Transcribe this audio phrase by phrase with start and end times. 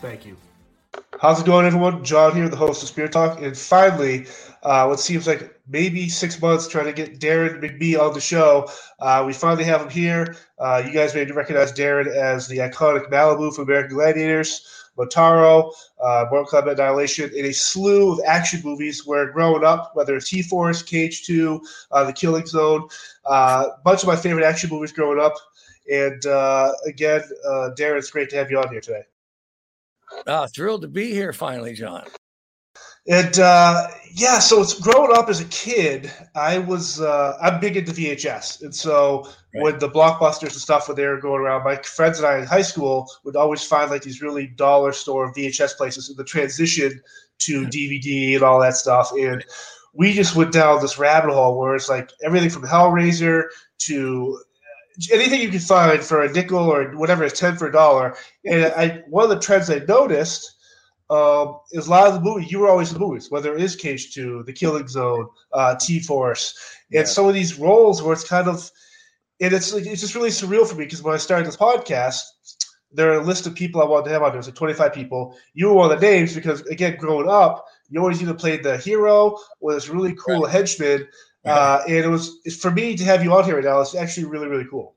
[0.00, 0.36] Thank you.
[1.20, 2.04] How's it going, everyone?
[2.04, 3.42] John here, the host of Spear Talk.
[3.42, 4.26] And finally,
[4.62, 8.68] uh, what seems like maybe six months trying to get Deron McBee on the show,
[9.00, 10.36] uh, we finally have him here.
[10.58, 16.26] Uh, you guys may recognize Deron as the iconic Malibu from American Gladiators, Motaro, uh,
[16.30, 20.82] Mortal Kombat Annihilation, and a slew of action movies where growing up, whether it's T-Force,
[20.82, 22.88] Cage 2, uh, The Killing Zone,
[23.26, 25.34] a uh, bunch of my favorite action movies growing up.
[25.92, 29.02] And uh, again, Deron, it's great to have you on here today.
[30.26, 32.04] Uh, thrilled to be here finally, John.
[33.08, 36.12] And uh, yeah, so it's growing up as a kid.
[36.34, 39.62] I was uh, I'm big into VHS, and so right.
[39.62, 42.44] when the blockbusters and stuff when they were going around, my friends and I in
[42.44, 46.10] high school would always find like these really dollar store VHS places.
[46.10, 47.00] And the transition
[47.38, 49.42] to DVD and all that stuff, and
[49.94, 53.44] we just went down this rabbit hole where it's like everything from Hellraiser
[53.78, 54.42] to
[55.12, 58.16] anything you can find for a nickel or whatever is ten for a dollar.
[58.44, 60.56] And I one of the trends I noticed
[61.10, 63.62] um, is a lot of the movies you were always in the movies, whether it
[63.62, 67.04] is Cage Two, The Killing Zone, uh, T Force, and yeah.
[67.04, 68.70] some of these roles where it's kind of
[69.40, 72.22] and it's like, it's just really surreal for me because when I started this podcast,
[72.90, 74.34] there are a list of people I wanted to have on there.
[74.34, 75.36] There's like 25 people.
[75.54, 78.78] You were one of the names because again, growing up, you always either played the
[78.78, 80.52] hero or this really cool right.
[80.52, 81.06] henchman
[81.44, 83.80] uh, and it was for me to have you on here right now.
[83.80, 84.94] It's actually really, really cool.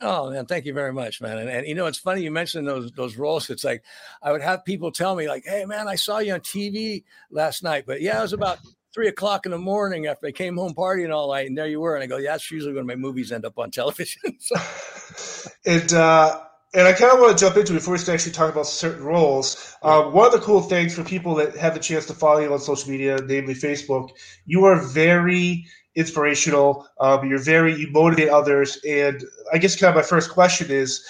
[0.00, 1.38] Oh man, thank you very much, man.
[1.38, 3.48] And, and you know, it's funny you mentioned those those roles.
[3.48, 3.82] It's like
[4.22, 7.62] I would have people tell me, like, "Hey, man, I saw you on TV last
[7.62, 8.58] night." But yeah, it was about
[8.92, 11.80] three o'clock in the morning after I came home partying all night, and there you
[11.80, 11.94] were.
[11.94, 14.56] And I go, "Yeah, that's usually when my movies end up on television." so.
[15.64, 16.42] And uh,
[16.76, 19.74] and I kind of want to jump into before we actually talk about certain roles.
[19.82, 22.52] Um, one of the cool things for people that have the chance to follow you
[22.52, 24.10] on social media, namely Facebook,
[24.44, 26.86] you are very inspirational.
[27.00, 31.02] Um, you're very you motivate others, and I guess kind of my first question is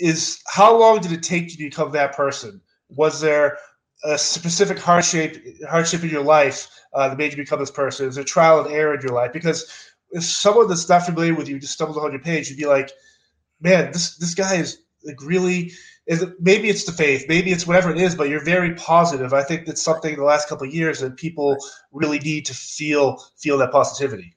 [0.00, 2.60] is how long did it take you to become that person?
[2.88, 3.56] Was there
[4.02, 5.36] a specific hardship
[5.68, 8.08] hardship in your life uh, that made you become this person?
[8.08, 9.32] Is there trial and error in your life?
[9.32, 12.66] Because if someone that's not familiar with you just stumbles on your page, you'd be
[12.66, 12.90] like,
[13.60, 15.72] "Man, this this guy is like really
[16.06, 19.34] is it, maybe it's the faith, maybe it's whatever it is, but you're very positive.
[19.34, 21.56] I think that's something the last couple of years that people
[21.92, 24.34] really need to feel feel that positivity.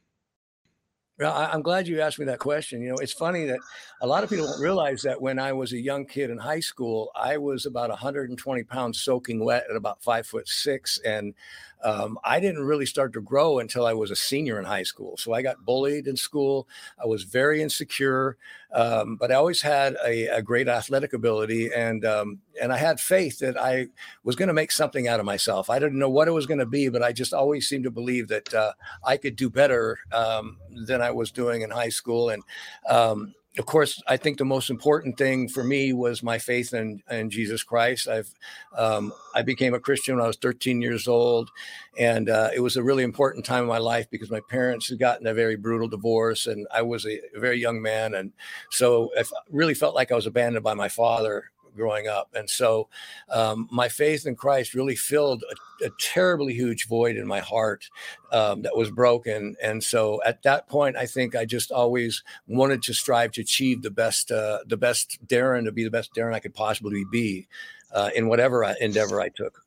[1.22, 2.82] Well, I'm glad you asked me that question.
[2.82, 3.60] You know, it's funny that
[4.02, 6.62] a lot of people don't realize that when I was a young kid in high
[6.62, 11.00] school, I was about 120 pounds soaking wet at about five foot six.
[11.06, 11.36] And
[11.84, 15.18] um, I didn't really start to grow until I was a senior in high school.
[15.18, 16.68] So I got bullied in school.
[17.02, 18.38] I was very insecure,
[18.72, 23.00] um, but I always had a, a great athletic ability, and um, and I had
[23.00, 23.88] faith that I
[24.24, 25.70] was going to make something out of myself.
[25.70, 27.92] I didn't know what it was going to be, but I just always seemed to
[27.92, 32.30] believe that uh, I could do better um, than I was doing in high school,
[32.30, 32.44] and
[32.88, 37.04] um, of course, I think the most important thing for me was my faith in,
[37.10, 38.08] in Jesus Christ.
[38.08, 38.34] I've
[38.78, 41.50] um, I became a Christian when I was 13 years old,
[41.98, 45.00] and uh, it was a really important time in my life because my parents had
[45.00, 48.32] gotten a very brutal divorce, and I was a, a very young man, and
[48.70, 52.30] so I really felt like I was abandoned by my father growing up.
[52.36, 52.88] And so
[53.30, 57.90] um, my faith in Christ really filled a, a terribly huge void in my heart
[58.32, 59.56] um, that was broken.
[59.62, 63.82] And so at that point, I think I just always wanted to strive to achieve
[63.82, 67.48] the best, uh, the best Deron, to be the best Deron I could possibly be
[67.94, 69.64] uh, in whatever endeavor I took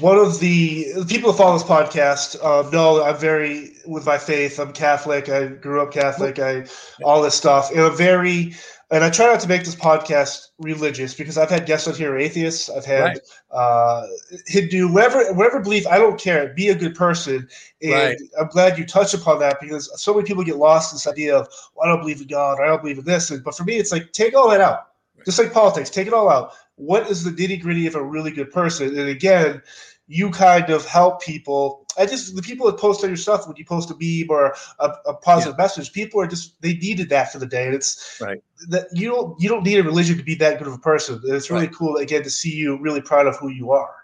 [0.00, 4.58] one of the, people who follow this podcast uh, know I'm very with my faith.
[4.58, 5.28] I'm Catholic.
[5.28, 6.38] I grew up Catholic.
[6.38, 6.66] I
[7.04, 7.70] all this stuff.
[7.70, 8.54] And I'm very
[8.92, 12.18] and I try not to make this podcast religious because I've had guests on here
[12.18, 13.20] atheists, I've had right.
[13.50, 14.06] uh,
[14.46, 15.86] Hindu, whatever, whatever belief.
[15.86, 16.52] I don't care.
[16.52, 17.48] Be a good person,
[17.80, 18.18] and right.
[18.38, 21.34] I'm glad you touch upon that because so many people get lost in this idea
[21.34, 23.30] of well, I don't believe in God, or I don't believe in this.
[23.30, 24.88] But for me, it's like take all that out,
[25.24, 25.88] just like politics.
[25.88, 26.52] Take it all out.
[26.84, 28.98] What is the nitty gritty of a really good person?
[28.98, 29.62] And again,
[30.08, 31.86] you kind of help people.
[31.96, 34.54] I just the people that post on your stuff when you post a meme or
[34.80, 35.62] a, a positive yeah.
[35.62, 37.66] message, people are just they needed that for the day.
[37.66, 40.66] And it's right that you don't you don't need a religion to be that good
[40.66, 41.20] of a person.
[41.24, 41.74] And it's really right.
[41.74, 43.94] cool again to see you really proud of who you are.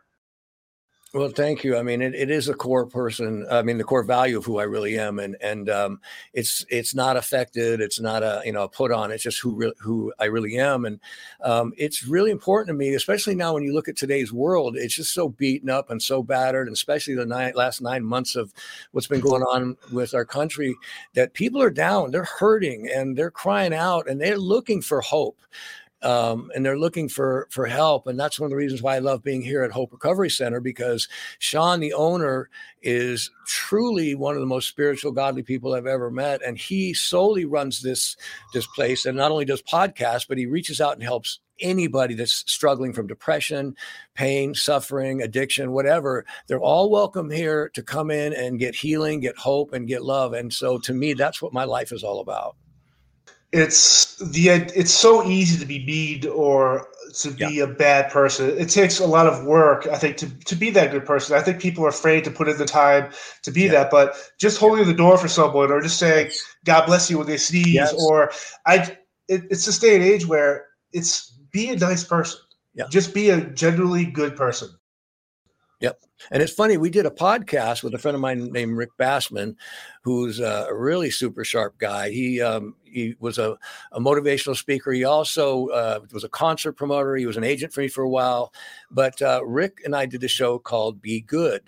[1.14, 1.74] Well, thank you.
[1.74, 3.46] I mean, it, it is a core person.
[3.50, 6.00] I mean, the core value of who I really am, and and um,
[6.34, 7.80] it's it's not affected.
[7.80, 9.10] It's not a you know a put on.
[9.10, 11.00] It's just who re- who I really am, and
[11.42, 14.76] um, it's really important to me, especially now when you look at today's world.
[14.76, 18.36] It's just so beaten up and so battered, and especially the nine, last nine months
[18.36, 18.52] of
[18.92, 20.76] what's been going on with our country.
[21.14, 25.38] That people are down, they're hurting, and they're crying out, and they're looking for hope
[26.02, 28.06] um, and they're looking for for help.
[28.06, 30.60] And that's one of the reasons why I love being here at Hope Recovery Center
[30.60, 31.08] because
[31.38, 32.48] Sean, the owner,
[32.82, 37.44] is truly one of the most spiritual, godly people I've ever met, and he solely
[37.44, 38.16] runs this
[38.52, 39.06] this place.
[39.06, 43.08] And not only does podcasts, but he reaches out and helps anybody that's struggling from
[43.08, 43.74] depression,
[44.14, 49.36] pain, suffering, addiction, whatever, they're all welcome here to come in and get healing, get
[49.36, 50.32] hope, and get love.
[50.34, 52.54] And so to me, that's what my life is all about
[53.52, 57.64] it's the it's so easy to be mean or to be yeah.
[57.64, 58.50] a bad person.
[58.58, 61.36] It takes a lot of work, I think, to, to be that good person.
[61.36, 63.10] I think people are afraid to put in the time
[63.42, 63.72] to be yeah.
[63.72, 63.90] that.
[63.90, 66.30] But just holding the door for someone, or just saying
[66.64, 67.94] "God bless you" when they sneeze, yes.
[67.94, 68.30] or
[68.66, 68.96] I,
[69.28, 72.40] it, it's this day and age where it's be a nice person.
[72.74, 72.84] Yeah.
[72.90, 74.68] Just be a generally good person.
[75.80, 76.00] Yep.
[76.32, 79.54] And it's funny, we did a podcast with a friend of mine named Rick Bassman,
[80.02, 82.10] who's a really super sharp guy.
[82.10, 83.56] He um, he was a,
[83.92, 84.90] a, motivational speaker.
[84.90, 87.14] He also uh, was a concert promoter.
[87.14, 88.52] He was an agent for me for a while.
[88.90, 91.62] But uh, Rick and I did a show called Be Good.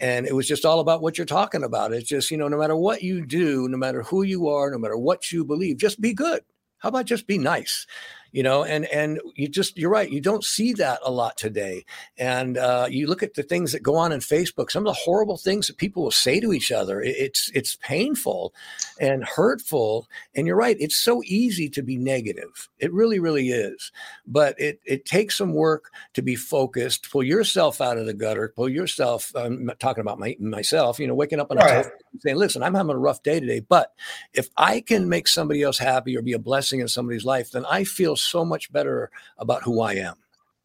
[0.00, 1.92] And it was just all about what you're talking about.
[1.92, 4.78] It's just, you know, no matter what you do, no matter who you are, no
[4.78, 6.42] matter what you believe, just be good.
[6.78, 7.86] How about just be nice?
[8.34, 11.84] You know and and you just you're right you don't see that a lot today.
[12.18, 15.00] And uh, you look at the things that go on in facebook some of the
[15.00, 18.52] horrible things that people will say to each other it's it's painful
[19.00, 20.08] and hurtful.
[20.34, 22.68] And you're right it's so easy to be negative.
[22.78, 23.92] It really really is.
[24.26, 28.52] But it it takes some work to be focused pull yourself out of the gutter
[28.56, 31.70] pull yourself i'm talking about my, myself you know waking up on right.
[31.70, 33.92] a tough saying listen i'm having a rough day today but
[34.32, 37.64] if i can make somebody else happy or be a blessing in somebody's life then
[37.66, 40.16] i feel so much better about who I am.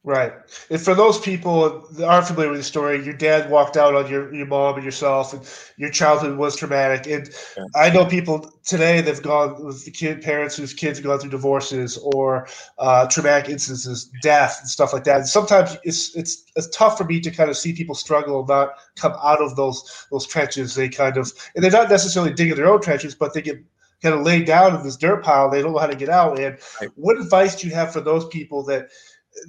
[0.06, 0.31] Right.
[0.69, 4.09] And for those people that aren't familiar with the story, your dad walked out on
[4.09, 5.45] your, your mom and yourself, and
[5.75, 7.06] your childhood was traumatic.
[7.06, 7.65] And yeah.
[7.75, 11.31] I know people today that've gone with the kid parents whose kids have gone through
[11.31, 12.47] divorces or
[12.77, 15.17] uh, traumatic instances, death, and stuff like that.
[15.17, 18.47] And sometimes it's, it's it's tough for me to kind of see people struggle and
[18.47, 20.75] not come out of those those trenches.
[20.75, 23.62] They kind of and they're not necessarily digging their own trenches, but they get
[24.01, 25.50] kind of laid down in this dirt pile.
[25.50, 26.40] They don't know how to get out.
[26.40, 26.90] And right.
[26.96, 28.90] what advice do you have for those people that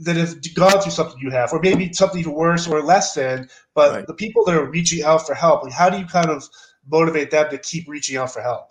[0.03, 3.49] that have gone through something you have, or maybe something even worse or less than,
[3.75, 4.07] but right.
[4.07, 6.45] the people that are reaching out for help, like how do you kind of
[6.91, 8.71] motivate them to keep reaching out for help?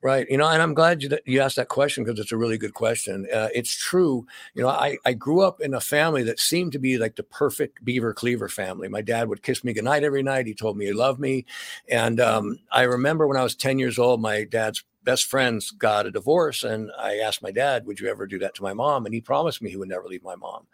[0.00, 0.28] Right.
[0.30, 2.72] You know, and I'm glad you, you asked that question because it's a really good
[2.72, 3.26] question.
[3.34, 4.24] Uh, it's true.
[4.54, 7.24] You know, I, I grew up in a family that seemed to be like the
[7.24, 8.86] perfect Beaver Cleaver family.
[8.86, 10.46] My dad would kiss me goodnight every night.
[10.46, 11.46] He told me he loved me.
[11.90, 16.06] And um, I remember when I was 10 years old, my dad's best friends got
[16.06, 16.62] a divorce.
[16.62, 19.04] And I asked my dad, Would you ever do that to my mom?
[19.04, 20.68] And he promised me he would never leave my mom.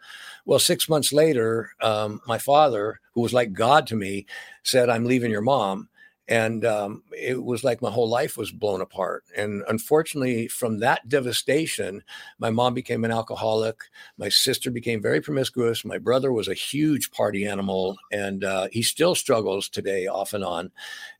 [0.45, 4.27] Well, six months later, um, my father, who was like God to me,
[4.61, 5.89] said, I'm leaving your mom
[6.27, 11.07] and um, it was like my whole life was blown apart and unfortunately from that
[11.07, 12.03] devastation
[12.39, 13.83] my mom became an alcoholic
[14.17, 18.81] my sister became very promiscuous my brother was a huge party animal and uh, he
[18.81, 20.71] still struggles today off and on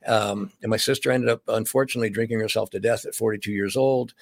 [0.06, 4.14] um, and my sister ended up unfortunately drinking herself to death at 42 years old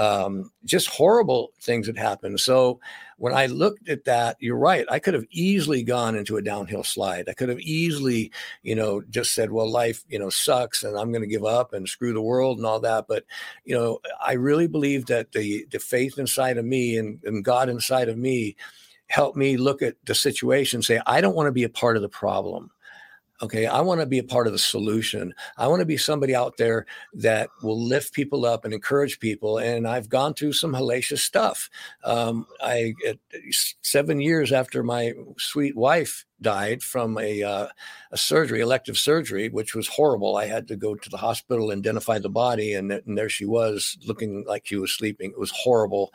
[0.00, 2.40] um, just horrible things had happened.
[2.40, 2.80] So
[3.18, 4.86] when I looked at that, you're right.
[4.90, 7.28] I could have easily gone into a downhill slide.
[7.28, 11.12] I could have easily, you know, just said, well, life, you know, sucks and I'm
[11.12, 13.08] going to give up and screw the world and all that.
[13.08, 13.26] But,
[13.66, 17.68] you know, I really believe that the, the faith inside of me and, and God
[17.68, 18.56] inside of me
[19.08, 22.02] helped me look at the situation, say, I don't want to be a part of
[22.02, 22.70] the problem.
[23.42, 23.66] Okay.
[23.66, 25.34] I want to be a part of the solution.
[25.56, 29.56] I want to be somebody out there that will lift people up and encourage people.
[29.56, 31.70] And I've gone through some hellacious stuff.
[32.04, 32.94] Um, I,
[33.80, 37.68] seven years after my sweet wife died from a, uh,
[38.12, 40.36] a surgery, elective surgery, which was horrible.
[40.36, 43.96] I had to go to the hospital, identify the body, and, and there she was
[44.06, 45.30] looking like she was sleeping.
[45.30, 46.12] It was horrible.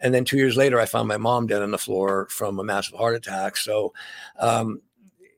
[0.00, 2.64] And then two years later, I found my mom dead on the floor from a
[2.64, 3.56] massive heart attack.
[3.56, 3.92] So,
[4.38, 4.80] um,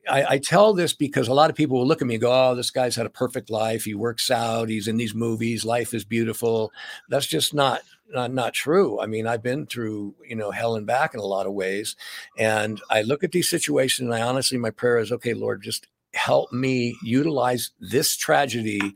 [0.07, 2.31] I, I, tell this because a lot of people will look at me and go,
[2.31, 3.83] "Oh, this guy's had a perfect life.
[3.83, 4.69] He works out.
[4.69, 5.65] He's in these movies.
[5.65, 6.71] Life is beautiful."
[7.09, 8.99] That's just not not not true.
[8.99, 11.95] I mean, I've been through you know hell and back in a lot of ways,
[12.37, 15.87] and I look at these situations and I honestly, my prayer is, "Okay, Lord, just
[16.13, 18.95] help me utilize this tragedy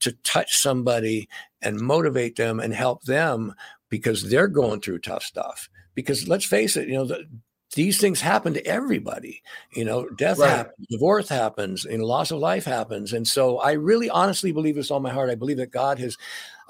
[0.00, 1.28] to touch somebody
[1.60, 3.54] and motivate them and help them
[3.90, 7.26] because they're going through tough stuff." Because let's face it, you know, the,
[7.74, 9.42] these things happen to everybody.
[9.72, 10.48] You know, death right.
[10.50, 13.12] happens, divorce happens, and loss of life happens.
[13.12, 15.30] And so I really honestly believe this all my heart.
[15.30, 16.16] I believe that God has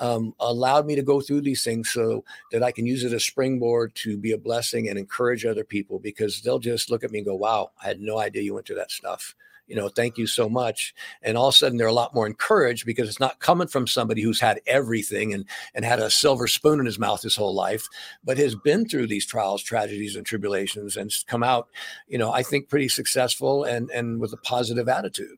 [0.00, 3.12] um, allowed me to go through these things so that I can use it as
[3.12, 7.10] a springboard to be a blessing and encourage other people because they'll just look at
[7.10, 9.34] me and go, wow, I had no idea you went through that stuff
[9.68, 10.94] you know, thank you so much.
[11.22, 13.86] And all of a sudden they're a lot more encouraged because it's not coming from
[13.86, 15.44] somebody who's had everything and,
[15.74, 17.86] and had a silver spoon in his mouth his whole life,
[18.24, 21.68] but has been through these trials, tragedies, and tribulations and come out,
[22.08, 25.36] you know, I think pretty successful and, and with a positive attitude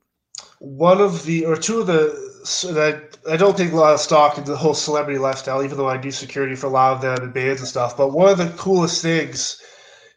[0.58, 2.30] one of the or two of the
[2.72, 5.88] that I don't take a lot of stock in the whole celebrity lifestyle, even though
[5.88, 7.96] I do security for a lot of them and bands and stuff.
[7.96, 9.60] But one of the coolest things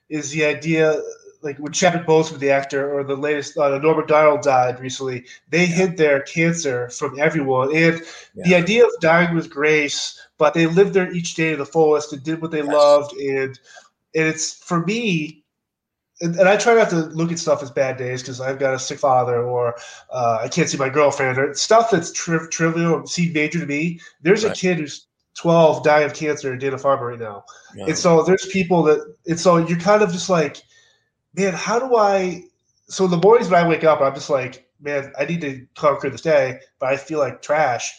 [0.09, 1.01] is the idea,
[1.43, 5.65] like when Chadwick Boseman, the actor, or the latest uh, Norm Macdonald died recently, they
[5.65, 8.01] hid their cancer from everyone, and
[8.33, 8.43] yeah.
[8.45, 10.19] the idea of dying with grace.
[10.37, 12.67] But they lived their each day to the fullest and did what they yes.
[12.67, 13.59] loved, and
[14.15, 15.43] and it's for me
[16.21, 18.73] and, and, I try not to look at stuff as bad days because I've got
[18.73, 19.75] a sick father or
[20.11, 23.65] uh, I can't see my girlfriend or stuff that's tri- trivial and seem major to
[23.65, 23.99] me.
[24.21, 24.53] There's right.
[24.53, 25.07] a kid who's
[25.37, 27.43] 12 dying of cancer in Dana Farber right now.
[27.75, 27.87] Yeah.
[27.87, 30.61] And so there's people that, and so you're kind of just like,
[31.33, 32.43] man, how do I?
[32.87, 36.09] So the mornings when I wake up, I'm just like, man, I need to conquer
[36.09, 37.93] this day, but I feel like trash.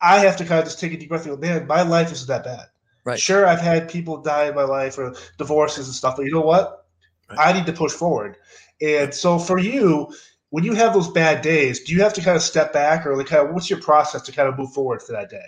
[0.00, 2.12] I have to kind of just take a deep breath and go, man, my life
[2.12, 2.66] isn't that bad.
[3.04, 3.18] Right.
[3.18, 6.40] Sure, I've had people die in my life or divorces and stuff, but you know
[6.40, 6.86] what?
[7.30, 7.38] Right.
[7.38, 8.36] I need to push forward.
[8.80, 10.12] And so for you,
[10.50, 13.16] when you have those bad days, do you have to kind of step back or
[13.16, 15.44] like kind of what's your process to kind of move forward for that day?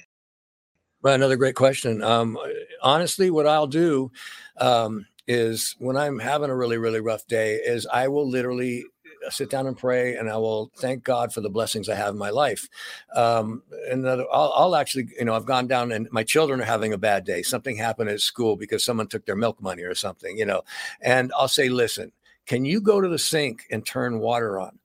[1.03, 2.03] Right, another great question.
[2.03, 2.39] Um,
[2.83, 4.11] honestly, what I'll do
[4.59, 8.85] um, is when I'm having a really, really rough day, is I will literally
[9.29, 12.19] sit down and pray, and I will thank God for the blessings I have in
[12.19, 12.69] my life.
[13.15, 16.93] Um, and I'll, I'll, actually, you know, I've gone down and my children are having
[16.93, 17.43] a bad day.
[17.43, 20.63] Something happened at school because someone took their milk money or something, you know,
[21.03, 22.13] and I'll say, listen,
[22.47, 24.79] can you go to the sink and turn water on?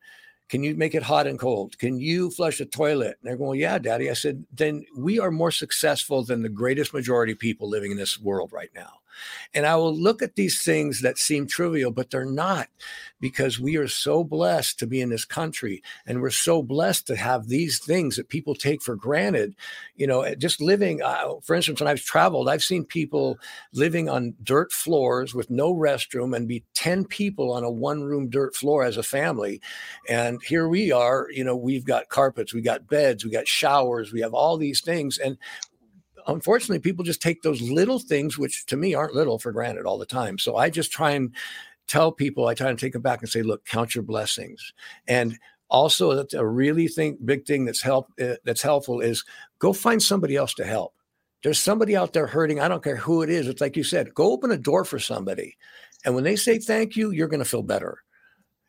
[0.50, 1.78] Can you make it hot and cold?
[1.80, 3.18] Can you flush the toilet?
[3.20, 4.12] And they're going, Yeah, daddy.
[4.12, 7.98] I said, Then we are more successful than the greatest majority of people living in
[7.98, 9.00] this world right now.
[9.54, 12.68] And I will look at these things that seem trivial, but they're not
[13.20, 17.16] because we are so blessed to be in this country and we're so blessed to
[17.16, 19.56] have these things that people take for granted.
[19.96, 23.40] You know, just living, uh, for instance, when I've traveled, I've seen people
[23.74, 28.30] living on dirt floors with no restroom and be 10 people on a one room
[28.30, 29.62] dirt floor as a family.
[30.10, 34.12] And here we are, you know, we've got carpets, we got beds, we got showers,
[34.12, 35.18] we have all these things.
[35.18, 35.38] And
[36.28, 39.98] unfortunately, people just take those little things, which to me aren't little, for granted all
[39.98, 40.38] the time.
[40.38, 41.34] So I just try and
[41.88, 44.74] tell people, I try and take them back and say, look, count your blessings.
[45.08, 45.38] And
[45.70, 49.26] also, that's a really think big thing that's help uh, that's helpful is
[49.60, 50.94] go find somebody else to help.
[51.44, 52.60] There's somebody out there hurting.
[52.60, 53.48] I don't care who it is.
[53.48, 55.58] It's like you said, go open a door for somebody,
[56.06, 58.05] and when they say thank you, you're going to feel better.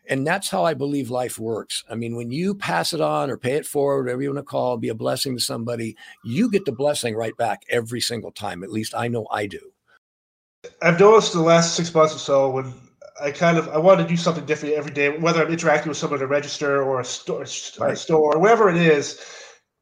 [0.09, 1.83] And that's how I believe life works.
[1.91, 4.49] I mean, when you pass it on or pay it forward, whatever you want to
[4.49, 8.63] call, be a blessing to somebody, you get the blessing right back every single time.
[8.63, 9.73] At least I know I do.
[10.83, 12.73] I've noticed the last six months or so when
[13.21, 15.99] I kind of I want to do something different every day, whether I'm interacting with
[15.99, 17.45] someone at a register or a store,
[17.79, 17.93] right.
[17.93, 19.25] a store or wherever it is.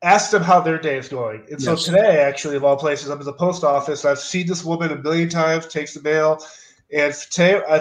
[0.03, 1.41] Ask them how their day is going.
[1.51, 1.65] And yes.
[1.65, 4.05] so today, actually, of all places, I'm at the post office.
[4.05, 6.45] I've seen this woman a million times, takes the mail,
[6.93, 7.81] and today I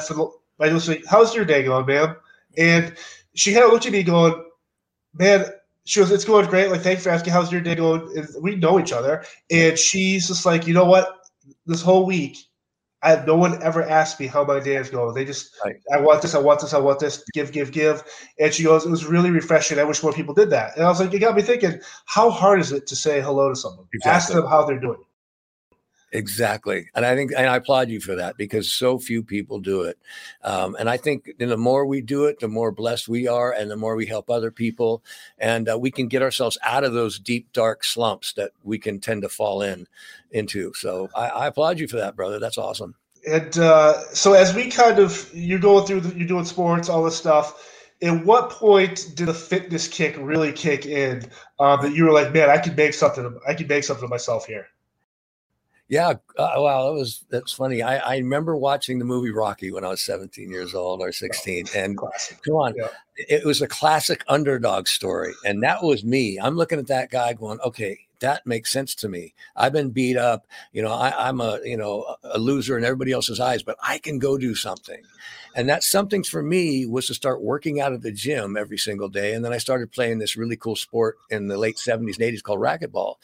[0.59, 2.15] I was like, "How's your day going, ma'am?"
[2.57, 2.95] And
[3.35, 4.43] she had looked at me going,
[5.13, 5.45] "Man."
[5.85, 6.71] She goes, "It's going great.
[6.71, 7.33] Like, thanks for asking.
[7.33, 10.85] How's your day going?" And we know each other, and she's just like, "You know
[10.85, 11.09] what?
[11.65, 12.37] This whole week,
[13.03, 15.13] I have no one ever asked me how my day is going.
[15.13, 15.75] They just, right.
[15.93, 18.01] I want this, I want this, I want this, give, give, give.
[18.39, 19.77] And she goes, it was really refreshing.
[19.77, 20.77] I wish more people did that.
[20.77, 23.49] And I was like, you got me thinking, how hard is it to say hello
[23.49, 23.87] to someone?
[23.93, 24.15] Exactly.
[24.15, 25.03] Ask them how they're doing.
[26.15, 29.81] Exactly, and I think and I applaud you for that because so few people do
[29.81, 29.97] it,
[30.43, 33.71] um, and I think the more we do it, the more blessed we are, and
[33.71, 35.03] the more we help other people,
[35.39, 38.99] and uh, we can get ourselves out of those deep dark slumps that we can
[38.99, 39.87] tend to fall in
[40.29, 40.71] into.
[40.75, 42.37] So I, I applaud you for that, brother.
[42.37, 42.93] That's awesome.
[43.27, 47.03] And uh, so as we kind of you're going through, the, you're doing sports, all
[47.03, 47.71] this stuff.
[48.03, 51.23] At what point did the fitness kick really kick in?
[51.57, 53.39] Um, that you were like, man, I could make something.
[53.47, 54.67] I could make something of myself here.
[55.89, 57.81] Yeah, uh, wow, that was that's funny.
[57.81, 61.65] I, I remember watching the movie Rocky when I was 17 years old or 16,
[61.75, 62.41] and classic.
[62.41, 62.87] come on, yeah.
[63.17, 66.39] it was a classic underdog story, and that was me.
[66.41, 69.33] I'm looking at that guy going, okay, that makes sense to me.
[69.57, 73.11] I've been beat up, you know, I, am a you know a loser in everybody
[73.11, 75.01] else's eyes, but I can go do something,
[75.53, 79.09] and that something for me was to start working out at the gym every single
[79.09, 82.33] day, and then I started playing this really cool sport in the late 70s and
[82.33, 83.15] 80s called racquetball,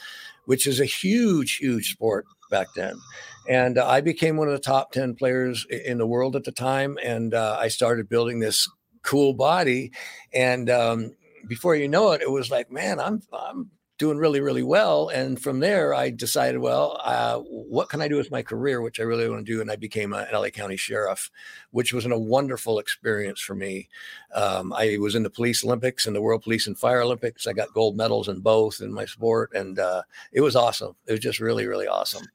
[0.43, 2.99] which is a huge, huge sport back then.
[3.47, 6.51] And uh, I became one of the top 10 players in the world at the
[6.51, 6.97] time.
[7.03, 8.69] And uh, I started building this
[9.01, 9.91] cool body.
[10.33, 11.15] And um,
[11.47, 15.09] before you know it, it was like, man, I'm, I'm doing really, really well.
[15.09, 18.99] And from there, I decided, well, uh, what can I do with my career, which
[18.99, 19.61] I really want to do?
[19.61, 21.29] And I became an LA County Sheriff,
[21.71, 23.89] which was a wonderful experience for me.
[24.33, 27.45] Um, I was in the Police Olympics and the World Police and Fire Olympics.
[27.45, 30.95] I got gold medals in both in my sport, and uh, it was awesome.
[31.05, 32.25] It was just really, really awesome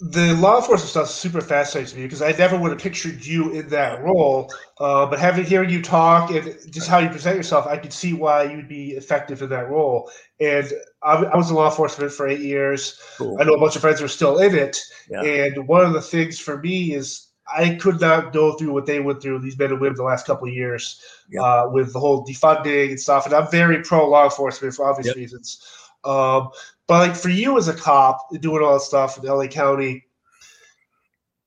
[0.00, 3.52] the law enforcement stuff super fascinating to me because I never would have pictured you
[3.52, 4.50] in that role.
[4.78, 8.14] Uh, but having hearing you talk and just how you present yourself, I could see
[8.14, 10.10] why you'd be effective in that role.
[10.40, 12.98] And I, I was in law enforcement for eight years.
[13.18, 13.36] Cool.
[13.38, 14.78] I know a bunch of friends who are still in it.
[15.10, 15.22] Yeah.
[15.22, 19.00] And one of the things for me is I could not go through what they
[19.00, 21.42] went through, these men and women, the last couple of years yeah.
[21.42, 23.26] uh, with the whole defunding and stuff.
[23.26, 25.16] And I'm very pro law enforcement for obvious yep.
[25.16, 25.62] reasons.
[26.04, 26.48] Um,
[26.90, 30.04] but like for you as a cop doing all that stuff in LA County,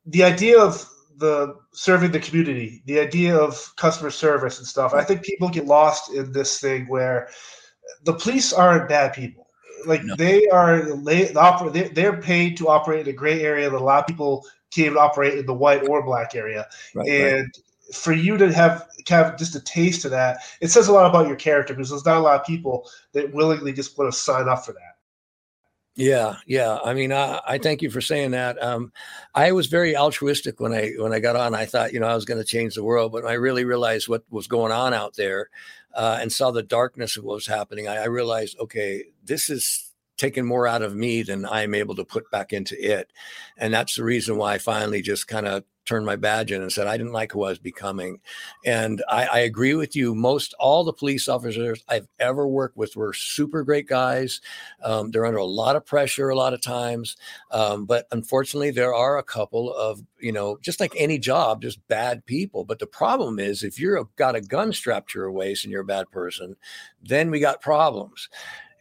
[0.06, 5.04] the idea of the serving the community, the idea of customer service and stuff, I
[5.04, 7.28] think people get lost in this thing where
[8.06, 9.50] the police aren't bad people.
[9.86, 10.16] Like no.
[10.16, 11.26] they are, they,
[11.90, 14.98] they're paid to operate in a gray area that a lot of people can't even
[14.98, 16.70] operate in the white or black area.
[16.96, 17.96] Right, and right.
[17.96, 21.10] for you to have kind of just a taste of that, it says a lot
[21.10, 24.18] about your character because there's not a lot of people that willingly just want to
[24.18, 24.93] sign up for that.
[25.96, 26.80] Yeah, yeah.
[26.84, 28.62] I mean, I, I thank you for saying that.
[28.64, 28.92] Um,
[29.36, 31.54] I was very altruistic when I when I got on.
[31.54, 34.08] I thought, you know, I was going to change the world, but I really realized
[34.08, 35.50] what was going on out there,
[35.94, 37.88] uh, and saw the darkness of what was happening.
[37.88, 39.83] I, I realized, okay, this is
[40.18, 43.12] taken more out of me than I'm able to put back into it.
[43.58, 46.72] And that's the reason why I finally just kind of turned my badge in and
[46.72, 48.20] said I didn't like who I was becoming.
[48.66, 50.16] And I, I, agree with you.
[50.16, 54.40] Most all the police officers I've ever worked with were super great guys.
[54.84, 57.18] Um, they're under a lot of pressure a lot of times,
[57.52, 61.86] um, but unfortunately, there are a couple of you know just like any job, just
[61.88, 62.64] bad people.
[62.64, 65.72] But the problem is if you're a, got a gun strapped to your waist and
[65.72, 66.56] you're a bad person,
[67.02, 68.30] then we got problems.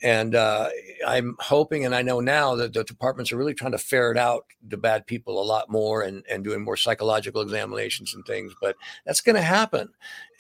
[0.02, 0.68] And uh,
[1.06, 4.46] I'm hoping, and I know now that the departments are really trying to ferret out
[4.66, 8.52] the bad people a lot more and, and doing more psychological examinations and things.
[8.60, 9.90] But that's going to happen.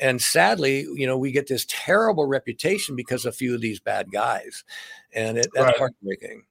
[0.00, 3.78] And sadly, you know, we get this terrible reputation because of a few of these
[3.78, 4.64] bad guys.
[5.14, 5.78] And it, that's right.
[5.78, 6.44] heartbreaking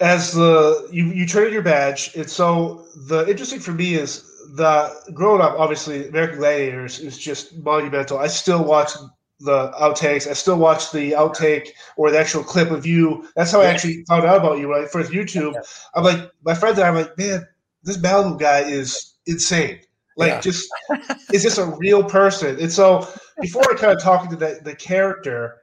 [0.00, 4.24] as the you you traded your badge and so the interesting for me is
[4.54, 8.92] the growing up obviously american gladiators is just monumental i still watch
[9.40, 10.28] the outtakes.
[10.28, 13.28] I still watch the outtake or the actual clip of you.
[13.36, 15.54] That's how I actually found out about you when I first YouTube.
[15.94, 17.46] I'm like, my friend and I'm like, man,
[17.82, 19.80] this Malibu guy is insane.
[20.16, 20.40] Like, yeah.
[20.40, 20.68] just
[21.32, 22.58] is this a real person?
[22.58, 23.06] And so,
[23.40, 25.58] before I kind of talk into the, the character,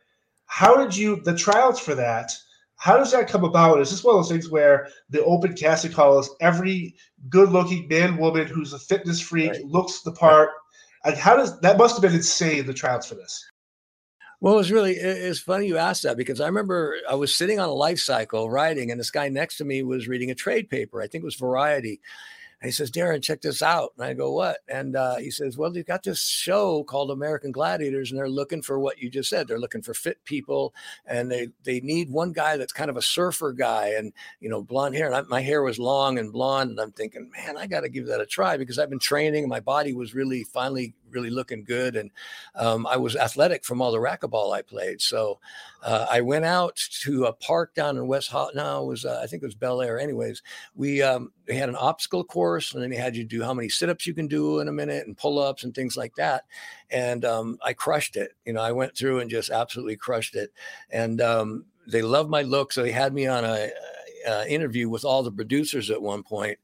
[0.46, 2.32] how did you the trials for that?
[2.78, 3.82] How does that come about?
[3.82, 6.96] Is this one of those things where the open casting call is every
[7.30, 9.66] good-looking man, woman who's a fitness freak right.
[9.66, 10.52] looks the part?
[11.06, 13.46] Like, how does that must have been insane the trials for this?
[14.46, 17.60] Well, it was really it's funny you asked that because I remember I was sitting
[17.60, 20.70] on a life cycle writing, and this guy next to me was reading a trade
[20.70, 21.02] paper.
[21.02, 22.00] I think it was Variety.
[22.62, 23.94] And he says, Deron, check this out.
[23.98, 24.60] And I go, what?
[24.70, 28.62] And uh, he says, well, they've got this show called American Gladiators, and they're looking
[28.62, 29.48] for what you just said.
[29.48, 30.76] They're looking for fit people,
[31.08, 34.62] and they they need one guy that's kind of a surfer guy, and you know,
[34.62, 35.08] blonde hair.
[35.08, 37.90] And I, my hair was long and blonde, and I'm thinking, man, I got to
[37.90, 41.30] give that a try because I've been training, and my body was really finally really
[41.30, 41.96] looking good.
[41.96, 42.12] And
[42.56, 45.02] um, I was athletic from all the racquetball I played.
[45.02, 45.40] So
[45.84, 48.56] uh, I went out to a park down in West Hot.
[48.56, 50.00] No, it was uh, I think it was Bel Air.
[50.00, 50.42] Anyways,
[50.76, 54.08] we um, had an obstacle course, and then they had you do how many sit-ups
[54.08, 56.44] you can do in a minute and pull-ups and things like that.
[56.90, 58.32] And um, I crushed it.
[58.46, 60.52] You know, I went through and just absolutely crushed it.
[60.90, 63.70] And um, they loved my look, so they had me on a,
[64.28, 66.58] a interview with all the producers at one point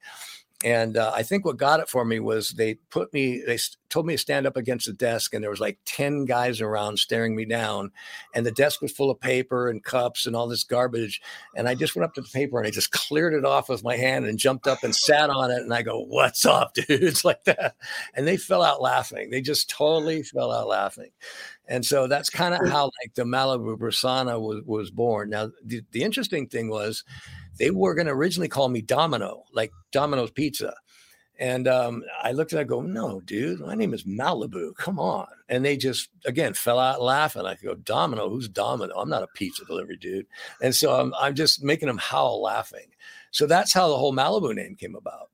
[0.64, 3.58] and uh, I think what got it for me was they put me, they
[3.90, 7.00] told me to stand up against the desk, and there was like ten guys around
[7.00, 7.92] staring me down,
[8.36, 11.20] and the desk was full of paper and cups and all this garbage,
[11.56, 13.84] and I just went up to the paper and I just cleared it off with
[13.84, 17.26] my hand and jumped up and sat on it, and I go, "What's up, dudes?
[17.26, 17.76] Like that,
[18.14, 19.32] and they fell out laughing.
[19.32, 21.10] They just totally fell out laughing,
[21.68, 25.32] and so that's kind of how like the Malibu Persona was was born.
[25.32, 27.04] Now the, the interesting thing was
[27.58, 30.74] they were going to originally call me Domino, like Domino's Pizza.
[31.40, 34.76] And um, I looked at it, I go, no, dude, my name is Malibu.
[34.76, 35.26] Come on.
[35.50, 37.48] And they just, again, fell out laughing.
[37.48, 38.94] I go, Domino, who's Domino?
[38.96, 40.28] I'm not a pizza delivery dude.
[40.62, 42.86] And so I'm, I'm just making them howl laughing.
[43.32, 45.32] So that's how the whole Malibu name came about.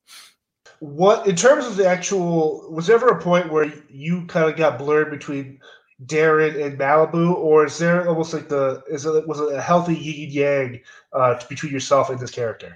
[0.80, 4.56] What, in terms of the actual, was there ever a point where you kind of
[4.56, 5.60] got blurred between
[6.06, 9.96] Deron and Malibu, or is there almost like the is it was it a healthy
[9.96, 10.82] yin yang
[11.14, 12.76] uh, between yourself and this character?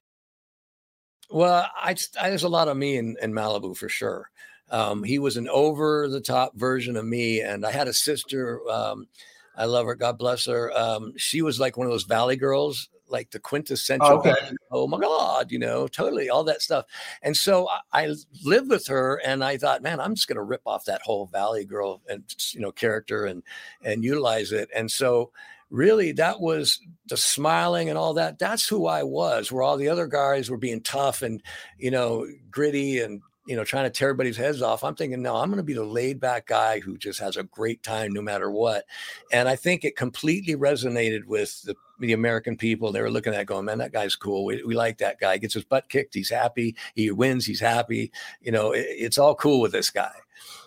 [1.30, 4.30] Well, I, I, there's a lot of me in, in Malibu for sure.
[4.70, 7.42] Um, he was an over the top version of me.
[7.42, 8.62] And I had a sister.
[8.70, 9.08] Um,
[9.56, 9.96] I love her.
[9.96, 10.76] God bless her.
[10.78, 14.08] Um, she was like one of those Valley girls, like the quintessential.
[14.08, 14.34] Oh, okay.
[14.72, 16.86] oh my God, you know, totally all that stuff.
[17.22, 20.44] And so I, I lived with her, and I thought, man, I'm just going to
[20.44, 23.44] rip off that whole Valley girl and you know character and
[23.84, 24.70] and utilize it.
[24.76, 25.32] And so
[25.70, 29.88] really that was the smiling and all that that's who i was where all the
[29.88, 31.42] other guys were being tough and
[31.78, 34.84] you know gritty and you know, trying to tear everybody's heads off.
[34.84, 37.44] I'm thinking, no, I'm going to be the laid back guy who just has a
[37.44, 38.86] great time no matter what.
[39.32, 42.92] And I think it completely resonated with the, the American people.
[42.92, 44.46] They were looking at going, man, that guy's cool.
[44.46, 45.34] We, we like that guy.
[45.34, 46.14] He gets his butt kicked.
[46.14, 46.76] He's happy.
[46.96, 47.46] He wins.
[47.46, 48.12] He's happy.
[48.42, 50.12] You know, it, it's all cool with this guy.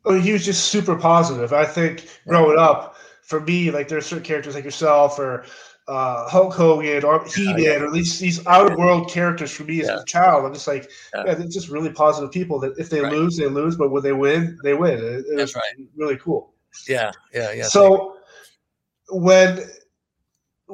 [0.04, 1.52] Well, he was just super positive.
[1.52, 5.46] I think growing up, for me, like there's certain characters like yourself or
[5.88, 7.80] uh, Hulk Hogan or He Man, yeah.
[7.80, 10.00] or these these outer world characters for me as yeah.
[10.00, 10.44] a child.
[10.44, 11.24] I'm just like, yeah.
[11.26, 11.34] yeah.
[11.34, 13.12] they're just really positive people that if they right.
[13.12, 14.98] lose, they lose, but when they win, they win.
[14.98, 15.62] It, it That's right.
[15.96, 16.52] really cool.
[16.88, 17.64] Yeah, yeah, yeah.
[17.64, 18.16] So
[19.10, 19.62] when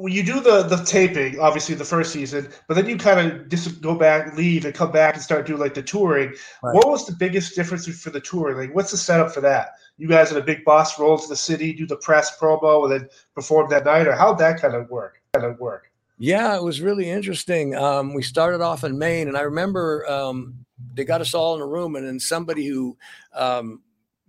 [0.07, 3.81] you do the the taping, obviously the first season, but then you kind of just
[3.81, 6.29] go back, leave, and come back and start doing like the touring.
[6.63, 6.75] Right.
[6.75, 8.57] What was the biggest difference for the touring?
[8.57, 9.71] Like, what's the setup for that?
[9.97, 12.91] You guys are the big boss roll to the city, do the press promo, and
[12.91, 15.21] then perform that night, or how'd that kind of work?
[15.33, 15.91] Kind of work?
[16.17, 17.75] Yeah, it was really interesting.
[17.75, 21.61] Um, we started off in Maine, and I remember um, they got us all in
[21.61, 22.97] a room, and then somebody who
[23.33, 23.81] um,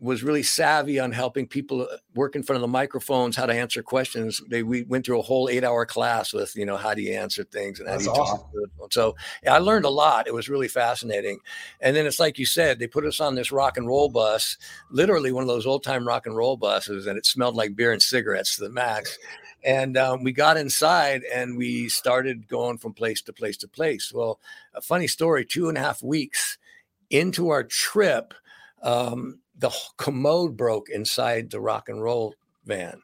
[0.02, 3.54] was really savvy on helping people uh, work in front of the microphones, how to
[3.54, 4.42] answer questions.
[4.48, 7.14] They we went through a whole eight hour class with you know how do you
[7.14, 8.38] answer things and how That's do you awesome.
[8.38, 8.88] talk to them.
[8.90, 10.26] So yeah, I learned a lot.
[10.26, 11.38] It was really fascinating.
[11.80, 14.58] And then it's like you said, they put us on this rock and roll bus,
[14.90, 17.92] literally one of those old time rock and roll buses, and it smelled like beer
[17.92, 19.18] and cigarettes to the max.
[19.64, 24.12] And um, we got inside and we started going from place to place to place.
[24.12, 24.40] Well,
[24.74, 26.58] a funny story: two and a half weeks
[27.08, 28.34] into our trip.
[28.82, 32.34] Um, the commode broke inside the rock and roll
[32.64, 33.02] van.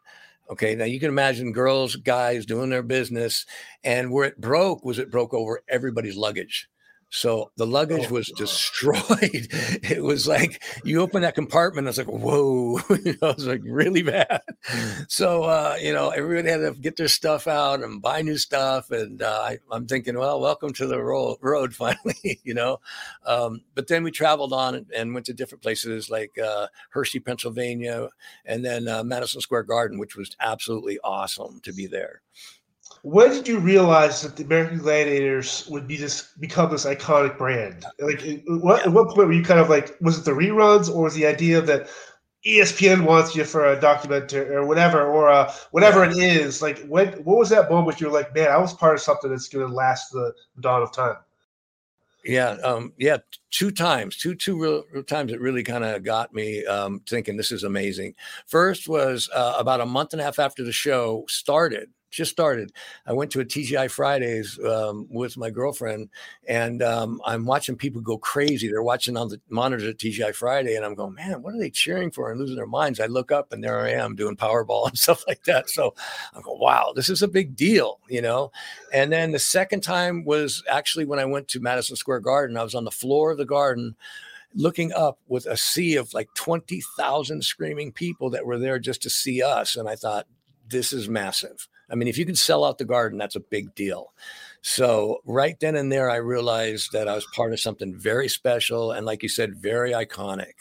[0.51, 3.45] Okay, now you can imagine girls, guys doing their business,
[3.85, 6.69] and where it broke was it broke over everybody's luggage.
[7.11, 8.99] So the luggage oh, was destroyed.
[9.23, 14.03] it was like you open that compartment, I was like, whoa, you know, like really
[14.03, 14.43] bad.
[15.09, 18.91] So uh, you know, everybody had to get their stuff out and buy new stuff.
[18.91, 22.81] And uh, I, am thinking, well, welcome to the ro- road finally, you know.
[23.25, 27.21] Um, but then we traveled on and, and went to different places like uh, Hershey,
[27.21, 28.09] Pennsylvania,
[28.45, 32.23] and then uh, Madison Square Garden, which was absolutely awesome to be there.
[33.09, 37.87] When did you realize that the American Gladiators would be this become this iconic brand?
[37.99, 41.05] Like, what, at what point were you kind of like, was it the reruns, or
[41.05, 41.89] was the idea that
[42.45, 46.61] ESPN wants you for a documentary or whatever, or uh, whatever it is?
[46.61, 49.49] Like, when what was that moment you're like, man, I was part of something that's
[49.49, 51.17] going to last the dawn of time?
[52.27, 53.17] Yeah, um, yeah,
[53.51, 57.39] two times, two two real, real times it really kind of got me um, thinking
[57.39, 58.17] this is amazing.
[58.47, 62.73] First was uh, about a month and a half after the show started just started.
[63.07, 66.09] I went to a TGI Fridays um, with my girlfriend,
[66.47, 68.69] and um, I'm watching people go crazy.
[68.69, 71.71] They're watching on the monitor at TGI Friday, and I'm going, man, what are they
[71.71, 73.01] cheering for and losing their minds?
[73.01, 75.69] I look up, and there I am doing Powerball and stuff like that.
[75.69, 75.95] So
[76.35, 78.53] I go, wow, this is a big deal, you know.
[78.93, 82.57] And then the second time was actually when I went to Madison Square Garden.
[82.57, 83.97] I was on the floor of the garden
[84.55, 89.11] looking up with a sea of like 20,000 screaming people that were there just to
[89.11, 89.77] see us.
[89.77, 90.27] And I thought,
[90.69, 91.69] this is massive.
[91.91, 94.13] I mean, if you can sell out the garden, that's a big deal.
[94.61, 98.93] So right then and there, I realized that I was part of something very special
[98.93, 100.53] and, like you said, very iconic.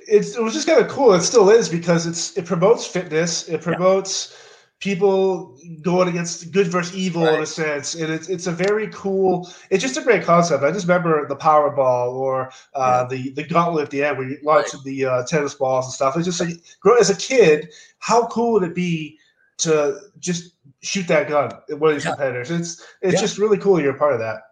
[0.00, 1.12] It's, it was just kind of cool.
[1.12, 3.46] It still is because it's it promotes fitness.
[3.46, 4.38] It promotes yeah.
[4.80, 7.34] people going against good versus evil right.
[7.34, 9.50] in a sense, and it's it's a very cool.
[9.68, 10.64] It's just a great concept.
[10.64, 13.16] I just remember the Powerball or uh, yeah.
[13.16, 14.82] the the Gauntlet at the end where you launch right.
[14.84, 16.16] the uh, tennis balls and stuff.
[16.16, 16.56] It's just like
[16.98, 19.17] as a kid, how cool would it be
[19.58, 22.12] to just shoot that gun at one of these yeah.
[22.12, 22.50] competitors.
[22.50, 23.20] It's it's yeah.
[23.20, 24.42] just really cool you're a part of that.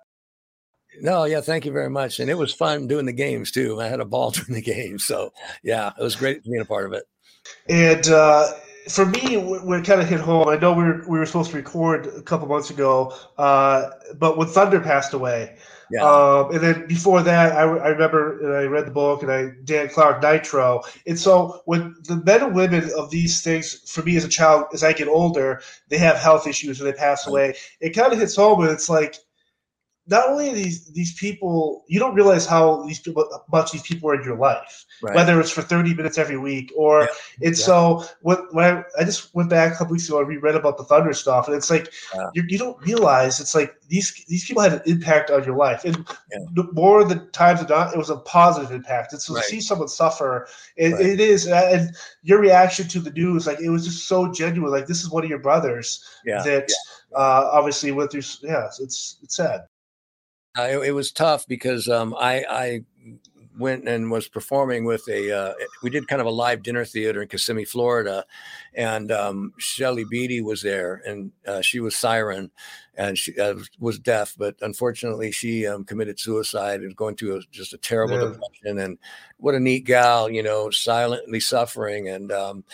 [1.00, 2.20] No, yeah, thank you very much.
[2.20, 3.80] And it was fun doing the games too.
[3.80, 4.98] I had a ball during the game.
[4.98, 7.04] So yeah, it was great being a part of it.
[7.68, 8.52] And uh,
[8.88, 10.48] for me, when it kind of hit home.
[10.48, 14.36] I know we were, we were supposed to record a couple months ago, uh, but
[14.38, 15.56] when Thunder passed away,
[15.90, 16.02] yeah.
[16.02, 19.52] Um, and then before that, I, I remember and I read the book and I
[19.64, 20.82] Dan Clark Nitro.
[21.06, 24.66] And so when the men and women of these things, for me as a child,
[24.72, 27.54] as I get older, they have health issues and they pass away.
[27.80, 29.16] It kind of hits home and it's like
[30.08, 34.14] not only these these people, you don't realize how these people much these people are
[34.14, 35.14] in your life, right.
[35.14, 37.48] whether it's for thirty minutes every week or yeah.
[37.48, 37.64] and yeah.
[37.64, 40.78] so when, when I, I, just went back a couple weeks ago and reread about
[40.78, 42.30] the Thunder stuff, and it's like yeah.
[42.34, 45.84] you, you don't realize it's like these these people had an impact on your life,
[45.84, 45.96] and
[46.54, 49.12] the more the times than not, it was a positive impact.
[49.12, 49.44] It's to right.
[49.44, 51.04] see someone suffer, it, right.
[51.04, 54.70] it is, and your reaction to the news, like it was just so genuine.
[54.70, 56.70] Like this is one of your brothers that
[57.16, 58.22] uh, obviously went through.
[58.42, 59.62] Yeah, it's it's sad.
[60.58, 62.80] Uh, it, it, was tough because um, I, I
[63.58, 67.22] went and was performing with a uh, we did kind of a live dinner theater
[67.22, 68.24] in Kissimmee, Florida,
[68.74, 72.50] and um, Shelley Beattie was there, and uh, she was Siren,
[72.96, 77.40] and she uh, was deaf, but unfortunately she um, committed suicide and going through a,
[77.50, 78.28] just a terrible yeah.
[78.28, 78.78] depression.
[78.78, 78.98] And
[79.38, 82.64] what a neat gal, you know, silently suffering, and um,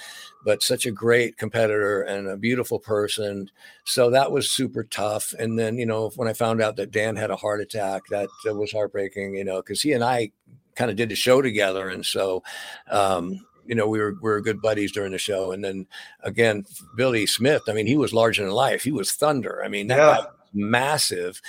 [0.45, 3.51] but such a great competitor and a beautiful person.
[3.85, 5.35] So that was super tough.
[5.39, 8.29] And then you know when I found out that Dan had a heart attack, that,
[8.45, 9.35] that was heartbreaking.
[9.35, 10.31] You know, because he and I
[10.77, 12.43] kind of did the show together, and so
[12.91, 15.53] um, you know we were we were good buddies during the show.
[15.53, 15.87] And then
[16.23, 16.65] again,
[16.97, 17.63] Billy Smith.
[17.69, 18.83] I mean, he was larger than life.
[18.83, 19.63] He was thunder.
[19.65, 20.27] I mean, that, yeah.
[20.53, 21.41] massive.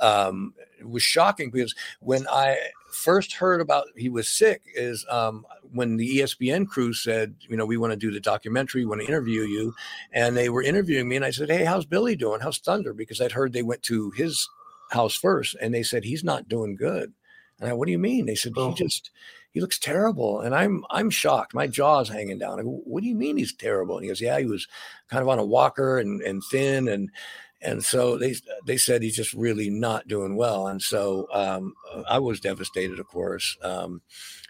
[0.00, 2.58] Um, it was shocking because when I
[2.92, 7.64] first heard about he was sick is um, when the ESPN crew said, you know,
[7.64, 9.74] we want to do the documentary, we want to interview you,
[10.12, 12.40] and they were interviewing me, and I said, hey, how's Billy doing?
[12.40, 12.92] How's Thunder?
[12.92, 14.48] Because I'd heard they went to his
[14.90, 17.12] house first, and they said he's not doing good.
[17.62, 18.26] And I, what do you mean?
[18.26, 18.70] They said, oh.
[18.70, 19.12] he just,
[19.52, 20.40] he looks terrible.
[20.40, 21.54] And I'm, I'm shocked.
[21.54, 22.58] My jaw's hanging down.
[22.58, 23.96] I go, what do you mean he's terrible?
[23.96, 24.66] And he goes, yeah, he was
[25.08, 26.88] kind of on a walker and, and thin.
[26.88, 27.10] And,
[27.60, 28.34] and so they,
[28.66, 30.66] they said he's just really not doing well.
[30.66, 31.74] And so um,
[32.08, 33.56] I was devastated, of course.
[33.62, 34.02] Um,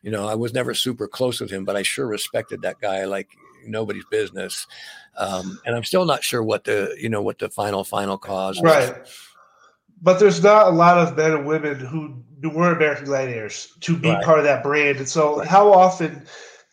[0.02, 3.04] you know, I was never super close with him, but I sure respected that guy
[3.04, 3.28] like
[3.66, 4.66] nobody's business.
[5.18, 8.60] Um, and I'm still not sure what the, you know, what the final, final cause
[8.62, 8.98] right.
[8.98, 9.28] Was
[10.02, 14.10] but there's not a lot of men and women who were American Gladiators to be
[14.10, 14.24] right.
[14.24, 14.98] part of that brand.
[14.98, 15.48] And so, right.
[15.48, 16.26] how often,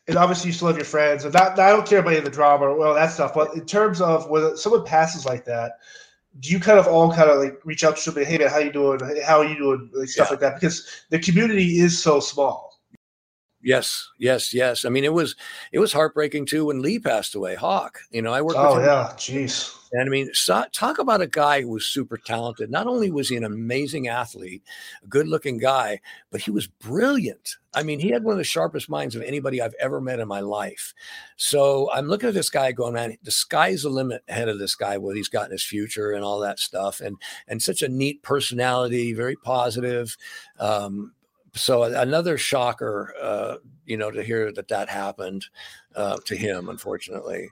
[0.07, 2.25] and obviously, you still have your friends, and not, I don't care about any of
[2.25, 5.73] the drama or all that stuff, but in terms of when someone passes like that,
[6.39, 8.59] do you kind of all kind of like reach out to somebody, hey man, how
[8.59, 8.99] you doing?
[9.25, 9.89] How are you doing?
[9.93, 10.31] Like stuff yeah.
[10.31, 12.68] like that, because the community is so small.
[13.61, 14.85] Yes, yes, yes.
[14.85, 15.35] I mean, it was
[15.71, 17.55] it was heartbreaking too when Lee passed away.
[17.55, 18.57] Hawk, you know, I worked.
[18.57, 18.89] Oh with him.
[18.89, 19.75] yeah, jeez.
[19.91, 22.69] And I mean, so, talk about a guy who was super talented.
[22.69, 24.61] Not only was he an amazing athlete,
[25.03, 27.55] a good-looking guy, but he was brilliant.
[27.73, 30.27] I mean, he had one of the sharpest minds of anybody I've ever met in
[30.27, 30.93] my life.
[31.37, 34.75] So I'm looking at this guy going, man, the sky's the limit ahead of this
[34.75, 37.01] guy, what he's got in his future and all that stuff.
[37.01, 37.17] And
[37.47, 40.15] and such a neat personality, very positive.
[40.59, 41.13] Um,
[41.55, 45.45] so another shocker, uh, you know, to hear that that happened
[45.95, 47.49] uh, to him, unfortunately.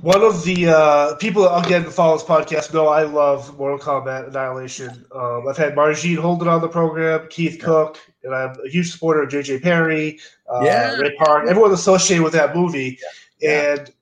[0.00, 4.28] One of the uh, people again who follow this podcast know I love Mortal Kombat
[4.28, 5.04] Annihilation.
[5.14, 7.64] Um, I've had Marjean Holden on the program, Keith yeah.
[7.64, 10.18] Cooke, and I'm a huge supporter of JJ Perry,
[10.50, 10.96] uh, yeah.
[10.96, 12.98] Ray Park, everyone associated with that movie.
[13.42, 13.74] Yeah.
[13.74, 13.92] And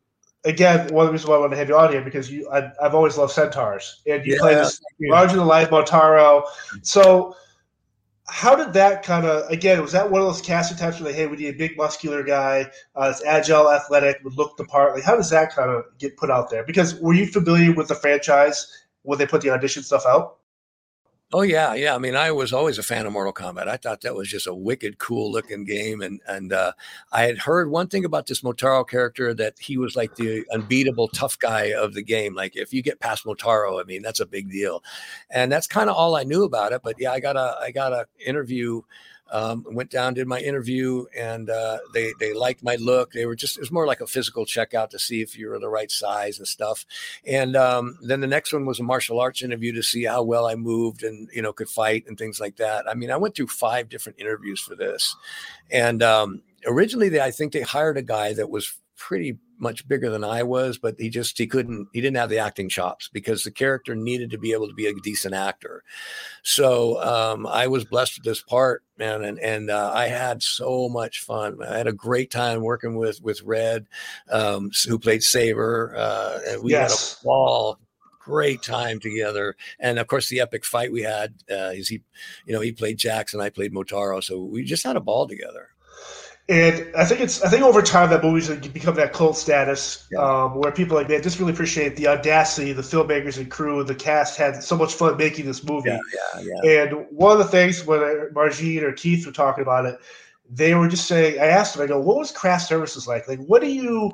[0.45, 2.49] again, one of the reasons why I want to have you on here because you,
[2.49, 6.45] I, have always loved centaurs, and you play this larger than life Motaro.
[6.83, 7.35] So
[8.29, 11.19] how did that kind of again was that one of those casting types where they
[11.19, 14.95] hey we need a big muscular guy uh, that's agile athletic would look the part?
[14.95, 16.65] Like how does that kind of get put out there?
[16.65, 20.38] Because were you familiar with the franchise when they put the audition stuff out
[21.31, 21.95] Oh yeah, yeah.
[21.95, 23.69] I mean, I was always a fan of Mortal Kombat.
[23.69, 26.73] I thought that was just a wicked, cool looking game, and and uh,
[27.13, 31.09] I had heard one thing about this Motaro character that he was like the unbeatable
[31.09, 32.35] tough guy of the game.
[32.35, 34.83] Like if you get past Motaro, I mean, that's a big deal,
[35.29, 36.81] and that's kind of all I knew about it.
[36.83, 38.81] But yeah, I got a I got a interview
[39.31, 43.13] um, went down, did my interview, and uh, they they liked my look.
[43.13, 45.59] They were just it was more like a physical checkout to see if you were
[45.59, 46.87] the right size and stuff.
[47.27, 50.47] And um, then the next one was a martial arts interview to see how well
[50.47, 52.89] I moved and you know could fight and things like that.
[52.89, 55.15] I mean, I went through five different interviews for this,
[55.71, 60.11] and um, originally they I think they hired a guy that was pretty much bigger
[60.11, 63.43] than I was, but he just he couldn't he didn't have the acting chops because
[63.43, 65.83] the character needed to be able to be a decent actor.
[66.43, 70.89] So um, I was blessed with this part, man, and and uh, I had so
[70.89, 71.59] much fun.
[71.63, 73.87] I had a great time working with with Red,
[74.31, 77.15] um, who played Sabre, uh, and we yes.
[77.15, 77.79] had a ball
[78.29, 79.57] great time together.
[79.81, 82.03] And of course, the epic fight we had uh, is he,
[82.45, 85.71] you know, he played Jackson, I played Motaro, so we just had a ball together.
[86.51, 90.19] And I think it's I think over time that movie's become that cult status yeah.
[90.19, 93.89] um, where people like man just really appreciate the audacity the filmmakers and crew and
[93.89, 95.91] the cast had so much fun making this movie.
[95.91, 95.99] Yeah,
[96.41, 96.83] yeah, yeah.
[96.83, 98.01] And one of the things when
[98.33, 100.01] Marjean or Keith were talking about it,
[100.49, 103.41] they were just saying I asked them I go what was craft services like like
[103.41, 104.11] what do you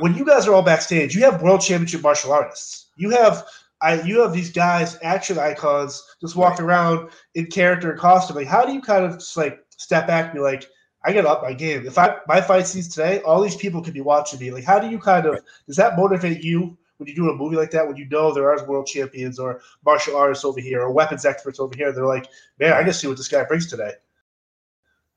[0.00, 3.46] when you guys are all backstage you have world championship martial artists you have
[3.80, 6.74] I you have these guys action icons just walking right.
[6.74, 8.36] around in character and costume.
[8.36, 10.66] Like, how do you kind of just like step back and be like,
[11.06, 11.86] I get up my game.
[11.86, 14.50] If I my fight scenes today, all these people could be watching me.
[14.50, 17.54] Like, how do you kind of does that motivate you when you do a movie
[17.54, 17.86] like that?
[17.86, 21.60] When you know there are world champions or martial artists over here or weapons experts
[21.60, 22.26] over here, they're like,
[22.58, 23.92] man, I just see what this guy brings today.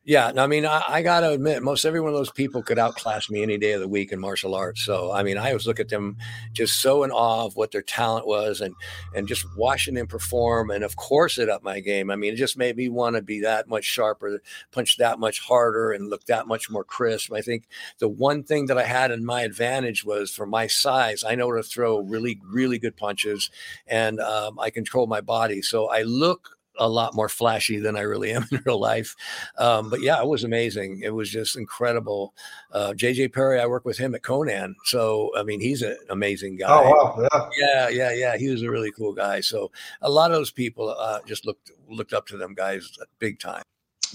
[0.06, 2.80] Yeah, I mean, I, I got to admit, most every one of those people could
[2.80, 4.84] outclass me any day of the week in martial arts.
[4.84, 6.16] So, I mean, I always look at them
[6.54, 8.74] just so in awe of what their talent was, and
[9.14, 12.10] and just watching them perform, and of course, it up my game.
[12.10, 15.42] I mean, it just made me want to be that much sharper, punch that much
[15.42, 17.32] harder, and look that much more crisp.
[17.34, 17.68] I think
[18.00, 21.52] the one thing that I had in my advantage was for my size, I know
[21.52, 23.52] to throw really, really good punches,
[23.86, 28.02] and um, I control my body, so I look a lot more flashy than I
[28.02, 29.15] really am in real life.
[29.58, 31.02] Um, but yeah, it was amazing.
[31.04, 32.34] It was just incredible.
[32.72, 34.76] Uh, JJ Perry, I work with him at Conan.
[34.86, 36.68] So, I mean, he's an amazing guy.
[36.70, 37.50] Oh, wow.
[37.58, 37.89] Yeah.
[37.89, 37.89] Yeah.
[37.89, 38.12] Yeah.
[38.13, 38.38] Yeah.
[38.38, 39.42] He was a really cool guy.
[39.42, 43.39] So a lot of those people uh, just looked, looked up to them guys big
[43.39, 43.63] time.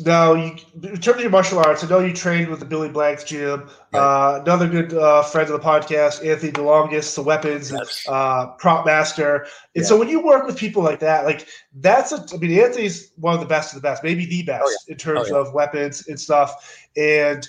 [0.00, 2.88] Now, you, in terms of your martial arts, I know you trained with the Billy
[2.88, 3.68] Blanks gym.
[3.92, 4.00] Right.
[4.00, 8.04] Uh, another good uh, friend of the podcast, Anthony DeLongis, the weapons yes.
[8.08, 9.46] uh, prop master.
[9.74, 9.84] And yeah.
[9.84, 13.34] so, when you work with people like that, like that's a, I mean, Anthony's one
[13.34, 14.92] of the best of the best, maybe the best oh, yeah.
[14.92, 15.46] in terms oh, yeah.
[15.48, 16.86] of weapons and stuff.
[16.96, 17.48] And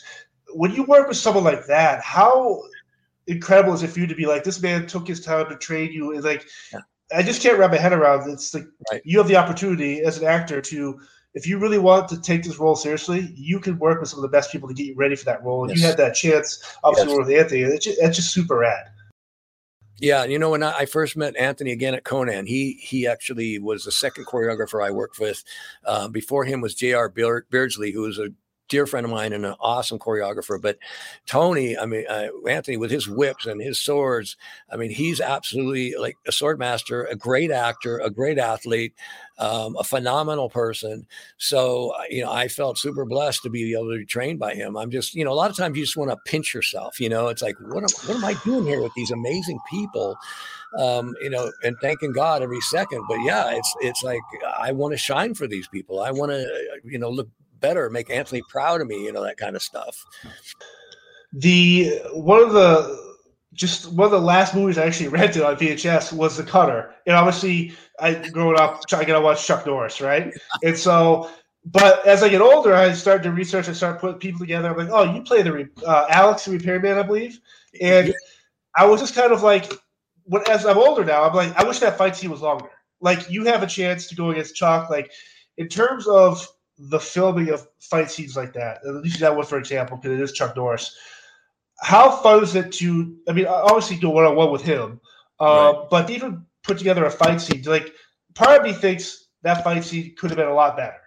[0.53, 2.61] when you work with someone like that, how
[3.27, 5.91] incredible is it for you to be like, this man took his time to train
[5.91, 6.13] you?
[6.13, 6.45] And like,
[7.13, 8.29] I just can't wrap my head around.
[8.29, 9.01] It's like right.
[9.03, 10.99] you have the opportunity as an actor to
[11.35, 14.23] if you really want to take this role seriously, you can work with some of
[14.23, 15.63] the best people to get you ready for that role.
[15.63, 15.79] And yes.
[15.79, 17.19] you had that chance, obviously, yes.
[17.19, 17.61] with Anthony.
[17.61, 18.87] It's just, just super rad.
[19.99, 23.85] Yeah, you know when I first met Anthony again at Conan, he he actually was
[23.85, 25.41] the second choreographer I worked with.
[25.85, 27.09] Uh, before him was J.R.
[27.49, 28.27] Beardsley, who was a
[28.67, 30.61] dear friend of mine and an awesome choreographer.
[30.61, 30.77] But
[31.25, 34.37] Tony, I mean, uh, Anthony with his whips and his swords,
[34.71, 38.93] I mean, he's absolutely like a sword master, a great actor, a great athlete,
[39.37, 41.05] um, a phenomenal person.
[41.37, 44.55] So, uh, you know, I felt super blessed to be able to be trained by
[44.55, 44.77] him.
[44.77, 47.09] I'm just, you know, a lot of times you just want to pinch yourself, you
[47.09, 50.17] know, it's like, what am, what am I doing here with these amazing people?
[50.77, 53.05] Um, you know, and thanking God every second.
[53.07, 54.19] But yeah, it's it's like
[54.57, 56.01] I want to shine for these people.
[56.01, 59.23] I want to, uh, you know, look better, make Anthony proud of me, you know,
[59.23, 60.03] that kind of stuff.
[61.33, 63.15] The one of the
[63.55, 66.93] just one of the last movies I actually rented on VHS was The Cutter.
[67.07, 70.33] And obviously, I growing up, I gotta watch Chuck Norris, right?
[70.63, 71.29] and so,
[71.65, 73.69] but as I get older, I start to research.
[73.69, 74.69] I start putting people together.
[74.69, 77.39] I'm like, oh, you play the uh, Alex the Repairman, I believe.
[77.81, 78.13] And yeah.
[78.77, 79.73] I was just kind of like,
[80.23, 82.69] when as I'm older now, I'm like, I wish that fight scene was longer.
[83.01, 84.89] Like, you have a chance to go against Chuck.
[84.89, 85.11] Like,
[85.57, 86.45] in terms of
[86.77, 88.79] the filming of fight scenes like that.
[88.85, 90.95] At least that one for example, because it is Chuck Norris.
[91.81, 93.17] How fun is it to?
[93.27, 95.01] I mean, obviously do one on one with him,
[95.39, 95.87] uh, right.
[95.89, 97.61] but even put together a fight scene.
[97.63, 97.93] Like,
[98.33, 100.97] part of me thinks that fight scene could have been a lot better.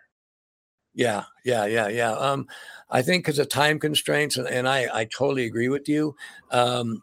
[0.95, 2.13] Yeah, yeah, yeah, yeah.
[2.13, 2.49] Um,
[2.91, 6.17] I think because of time constraints, and, and I, I totally agree with you
[6.51, 7.03] um,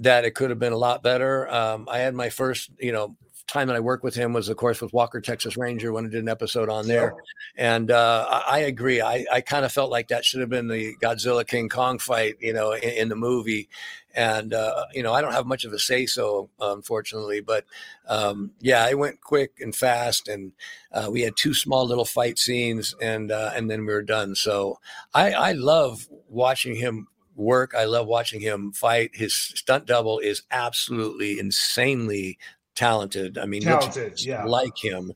[0.00, 1.48] that it could have been a lot better.
[1.48, 3.16] Um, I had my first, you know,
[3.46, 6.08] time that I worked with him was, of course, with Walker Texas Ranger when I
[6.08, 7.14] did an episode on there.
[7.56, 9.00] And uh, I, I, agree.
[9.00, 12.36] I, I kind of felt like that should have been the Godzilla King Kong fight,
[12.40, 13.68] you know, in, in the movie.
[14.14, 17.40] And uh, you know, I don't have much of a say so, unfortunately.
[17.40, 17.66] But
[18.08, 20.52] um, yeah, it went quick and fast, and
[20.90, 24.34] uh, we had two small little fight scenes, and uh, and then we were done.
[24.34, 24.80] So
[25.12, 27.74] I, I love watching him work.
[27.76, 29.10] I love watching him fight.
[29.14, 32.38] His stunt double is absolutely insanely
[32.76, 33.38] talented.
[33.38, 35.12] I mean, talented, yeah, like him.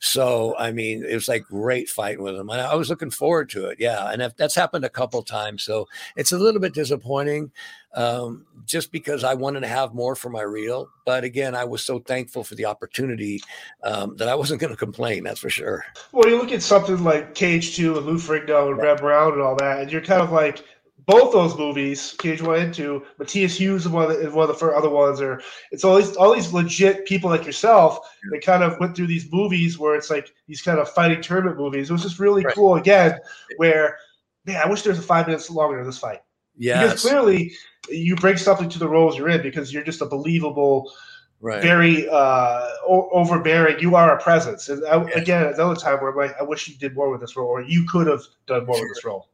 [0.00, 2.50] So, I mean, it was like great fighting with him.
[2.50, 3.78] I, I was looking forward to it.
[3.80, 5.62] Yeah, and if, that's happened a couple times.
[5.62, 7.52] So it's a little bit disappointing,
[7.94, 10.90] um, just because I wanted to have more for my reel.
[11.06, 13.40] But again, I was so thankful for the opportunity
[13.82, 15.24] um, that I wasn't going to complain.
[15.24, 15.84] That's for sure.
[16.12, 18.84] Well, you look at something like Cage Two and Lou Ferrigno and yeah.
[18.84, 20.64] Reb Brown and all that, and you're kind of like
[21.06, 24.58] both those movies, Cage One and Two, Matthias Hues is one of the, one of
[24.58, 27.98] the other ones, or it's all these all these legit people like yourself
[28.30, 31.58] that kind of went through these movies where it's like these kind of fighting tournament
[31.58, 31.90] movies.
[31.90, 32.54] It was just really right.
[32.54, 33.18] cool again,
[33.56, 33.98] where
[34.46, 36.20] man, I wish there was a five minutes longer in this fight.
[36.56, 37.52] Yeah, because clearly
[37.88, 40.92] you bring something to the roles you're in because you're just a believable.
[41.40, 41.60] Right.
[41.60, 43.78] Very uh, o- overbearing.
[43.78, 46.74] You are a presence, and I, again, another time where I'm like, I wish you
[46.76, 48.84] did more with this role, or you could have done more sure.
[48.86, 49.28] with this role.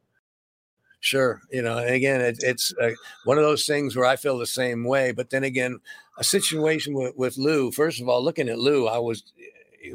[1.01, 2.91] Sure, you know, and again, it, it's uh,
[3.25, 5.13] one of those things where I feel the same way.
[5.13, 5.81] But then again,
[6.19, 7.73] a situation with, with Lou.
[7.73, 9.23] First of all, looking at Lou, I was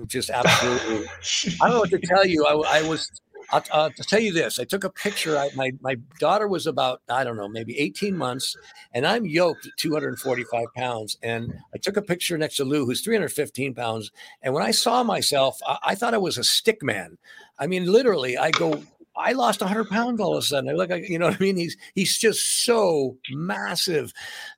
[0.08, 1.08] just absolutely.
[1.62, 2.46] I don't know what to tell you.
[2.46, 3.10] I, I was
[3.52, 4.60] I'll, I'll, tell you this.
[4.60, 5.38] I took a picture.
[5.38, 8.56] I, my my daughter was about I don't know maybe 18 months,
[8.94, 11.18] and I'm yoked at 245 pounds.
[11.22, 14.12] And I took a picture next to Lou, who's 315 pounds.
[14.42, 17.18] And when I saw myself, I, I thought I was a stick man.
[17.60, 18.84] I mean, literally, I go.
[19.18, 20.70] I lost 100 pounds all of a sudden.
[20.70, 21.58] I look like you know what I mean.
[21.58, 24.14] He's he's just so massive.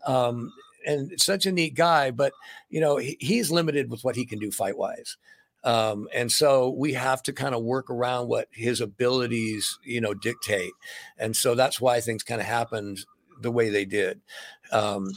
[0.05, 0.51] Um,
[0.86, 2.32] and such a neat guy, but
[2.70, 5.18] you know he, he's limited with what he can do fight wise.
[5.64, 10.14] Um, and so we have to kind of work around what his abilities, you know,
[10.14, 10.72] dictate.
[11.18, 12.99] And so that's why things kind of happened
[13.41, 14.22] the way they did.
[14.72, 15.12] Um,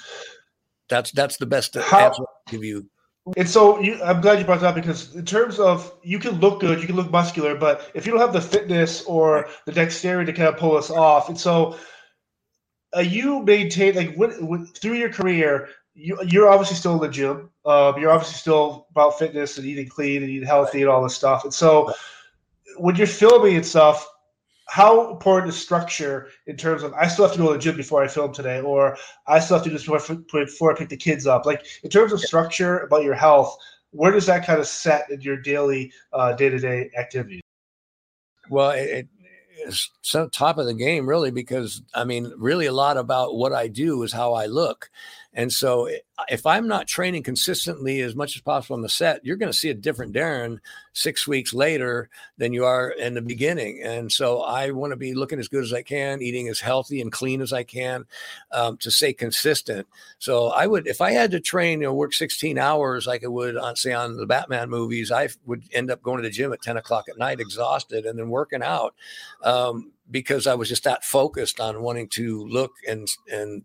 [0.88, 2.86] that's that's the best How, answer I give you.
[3.36, 6.40] And so you, I'm glad you brought that up because in terms of you can
[6.40, 9.72] look good, you can look muscular, but if you don't have the fitness or the
[9.72, 11.76] dexterity to kind of pull us off, and so
[12.96, 14.16] uh, you maintain like
[14.74, 17.50] through your career, you, you're obviously still in the gym.
[17.64, 21.14] Um, you're obviously still about fitness and eating clean and eating healthy and all this
[21.14, 21.44] stuff.
[21.44, 21.92] And so,
[22.78, 24.08] when you're filming and stuff,
[24.70, 27.76] how important is structure in terms of I still have to go to the gym
[27.76, 28.96] before I film today, or
[29.26, 31.44] I still have to do this before, before I pick the kids up?
[31.44, 33.56] Like in terms of structure about your health,
[33.90, 35.92] where does that kind of set in your daily
[36.38, 37.40] day to day activities?
[38.48, 39.08] Well, it,
[39.66, 43.52] is so top of the game really because I mean really a lot about what
[43.52, 44.90] I do is how I look
[45.32, 49.24] and so eh, if I'm not training consistently as much as possible on the set,
[49.24, 50.58] you're going to see a different Deron
[50.92, 53.80] six weeks later than you are in the beginning.
[53.82, 57.00] And so I want to be looking as good as I can, eating as healthy
[57.00, 58.04] and clean as I can
[58.52, 59.86] um, to stay consistent.
[60.18, 63.28] So I would, if I had to train, you know, work 16 hours like I
[63.28, 66.52] would on, say, on the Batman movies, I would end up going to the gym
[66.52, 68.94] at 10 o'clock at night, exhausted, and then working out.
[69.42, 73.62] Um, because I was just that focused on wanting to look and and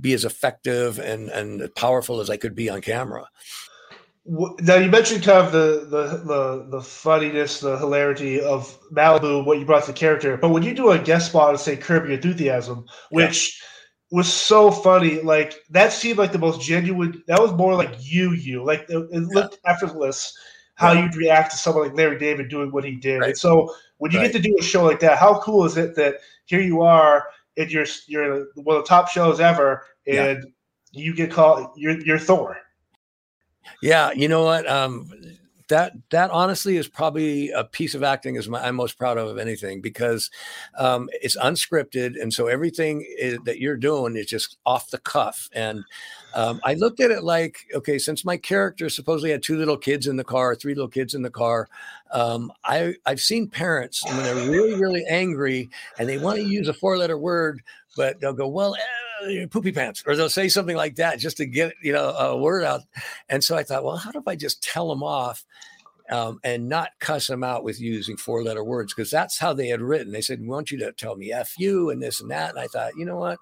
[0.00, 3.28] be as effective and and powerful as I could be on camera.
[4.26, 9.58] Now you mentioned kind of the the the, the funniness, the hilarity of Malibu, what
[9.58, 10.36] you brought to the character.
[10.36, 13.60] But when you do a guest spot on say Curb Your Enthusiasm, which
[14.10, 14.18] yeah.
[14.18, 17.22] was so funny, like that seemed like the most genuine.
[17.26, 18.64] That was more like you, you.
[18.64, 19.26] Like it, it yeah.
[19.30, 20.34] looked effortless
[20.76, 23.20] how you'd react to someone like Larry David doing what he did.
[23.20, 23.28] Right.
[23.28, 24.32] And so when you right.
[24.32, 26.16] get to do a show like that, how cool is it that
[26.46, 27.26] here you are
[27.56, 30.40] and you're you're one of the top shows ever, and yeah.
[30.92, 32.56] you get called you're you're Thor.
[33.82, 34.68] Yeah, you know what?
[34.68, 35.10] Um,
[35.68, 39.28] that that honestly is probably a piece of acting is my, I'm most proud of
[39.28, 40.30] of anything because
[40.78, 45.48] um, it's unscripted, and so everything is, that you're doing is just off the cuff.
[45.52, 45.84] And
[46.34, 50.06] um, I looked at it like, okay, since my character supposedly had two little kids
[50.06, 51.68] in the car, three little kids in the car,
[52.12, 56.68] um, I I've seen parents when they're really really angry and they want to use
[56.68, 57.62] a four letter word,
[57.96, 58.76] but they'll go, well.
[59.50, 62.64] Poopy pants, or they'll say something like that just to get you know a word
[62.64, 62.82] out.
[63.28, 65.44] And so I thought, well, how do I just tell them off
[66.10, 69.68] um, and not cuss them out with using four letter words because that's how they
[69.68, 70.12] had written.
[70.12, 72.50] They said, We want you to tell me F you and this and that.
[72.50, 73.38] And I thought, you know what?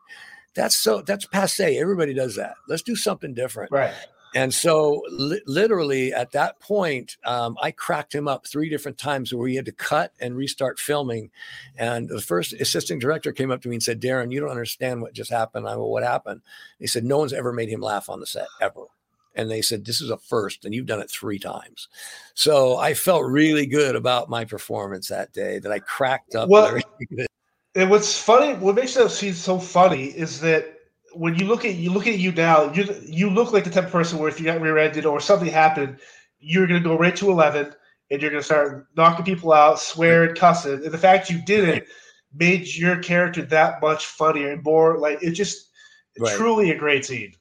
[0.55, 1.79] That's so that's passe.
[1.79, 2.55] Everybody does that.
[2.69, 3.73] Let's do something different.
[3.73, 3.95] Right.
[4.35, 9.33] And so, li- literally, at that point, um, I cracked him up three different times
[9.33, 11.31] where he had to cut and restart filming.
[11.77, 15.03] And the first assistant director came up to me and said, Deron, you don't understand
[15.03, 15.69] what just happened.
[15.69, 16.41] I go, What happened?
[16.79, 18.87] He said, No one's ever made him laugh on the set, ever
[19.35, 21.89] and they said this is a first and you've done it three times
[22.35, 26.79] so i felt really good about my performance that day that i cracked up well,
[27.75, 30.79] and what's funny what makes that scene so funny is that
[31.15, 33.85] when you look at you look at you now you you look like the type
[33.85, 35.99] of person where if you got rear-ended or something happened
[36.39, 37.73] you're going to go right to 11
[38.11, 41.69] and you're going to start knocking people out swearing cussing and the fact you did
[41.69, 41.87] it
[42.35, 45.71] made your character that much funnier and more like it just
[46.19, 46.37] right.
[46.37, 47.35] truly a great scene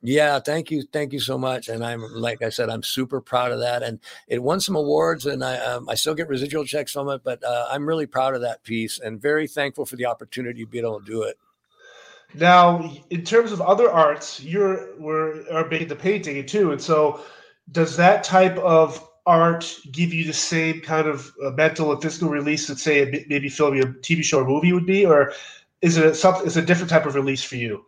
[0.00, 1.68] yeah, thank you, thank you so much.
[1.68, 3.82] And I'm like I said, I'm super proud of that.
[3.82, 3.98] And
[4.28, 7.22] it won some awards, and I um, I still get residual checks from it.
[7.24, 10.70] But uh, I'm really proud of that piece, and very thankful for the opportunity to
[10.70, 11.36] be able to do it.
[12.34, 17.20] Now, in terms of other arts, you're we're are big the painting too, and so
[17.72, 22.28] does that type of art give you the same kind of uh, mental and physical
[22.28, 25.32] release that say maybe filming a TV show or movie would be, or
[25.82, 26.46] is it something?
[26.46, 27.84] Is a different type of release for you?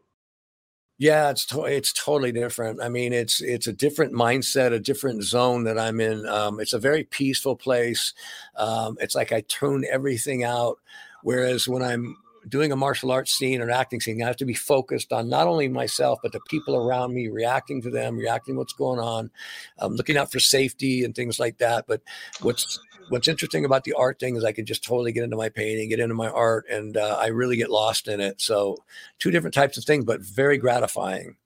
[0.99, 2.83] Yeah, it's to- it's totally different.
[2.83, 6.27] I mean, it's it's a different mindset, a different zone that I'm in.
[6.27, 8.13] Um, it's a very peaceful place.
[8.57, 10.79] Um, it's like I tune everything out.
[11.23, 12.17] Whereas when I'm
[12.49, 15.47] doing a martial arts scene or acting scene, I have to be focused on not
[15.47, 19.31] only myself but the people around me, reacting to them, reacting what's going on,
[19.79, 21.87] um, looking out for safety and things like that.
[21.87, 22.03] But
[22.41, 22.79] what's
[23.09, 25.89] what's interesting about the art thing is I can just totally get into my painting,
[25.89, 28.41] get into my art, and uh, I really get lost in it.
[28.41, 28.77] So
[29.19, 31.37] two different types of things, but very gratifying.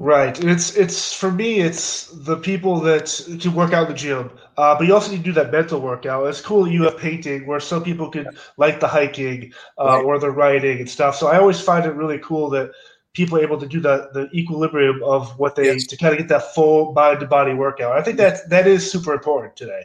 [0.00, 0.42] Right.
[0.42, 1.60] It's it's for me.
[1.60, 3.04] It's the people that
[3.42, 5.78] to work out in the gym, uh, but you also need to do that mental
[5.78, 6.26] workout.
[6.26, 8.26] It's cool you have painting where some people could
[8.56, 10.02] like the hiking uh, right.
[10.02, 11.16] or the writing and stuff.
[11.16, 12.72] So I always find it really cool that
[13.12, 15.86] people are able to do the the equilibrium of what they yes.
[15.88, 17.92] to kind of get that full mind to body workout.
[17.92, 19.82] I think that that is super important today.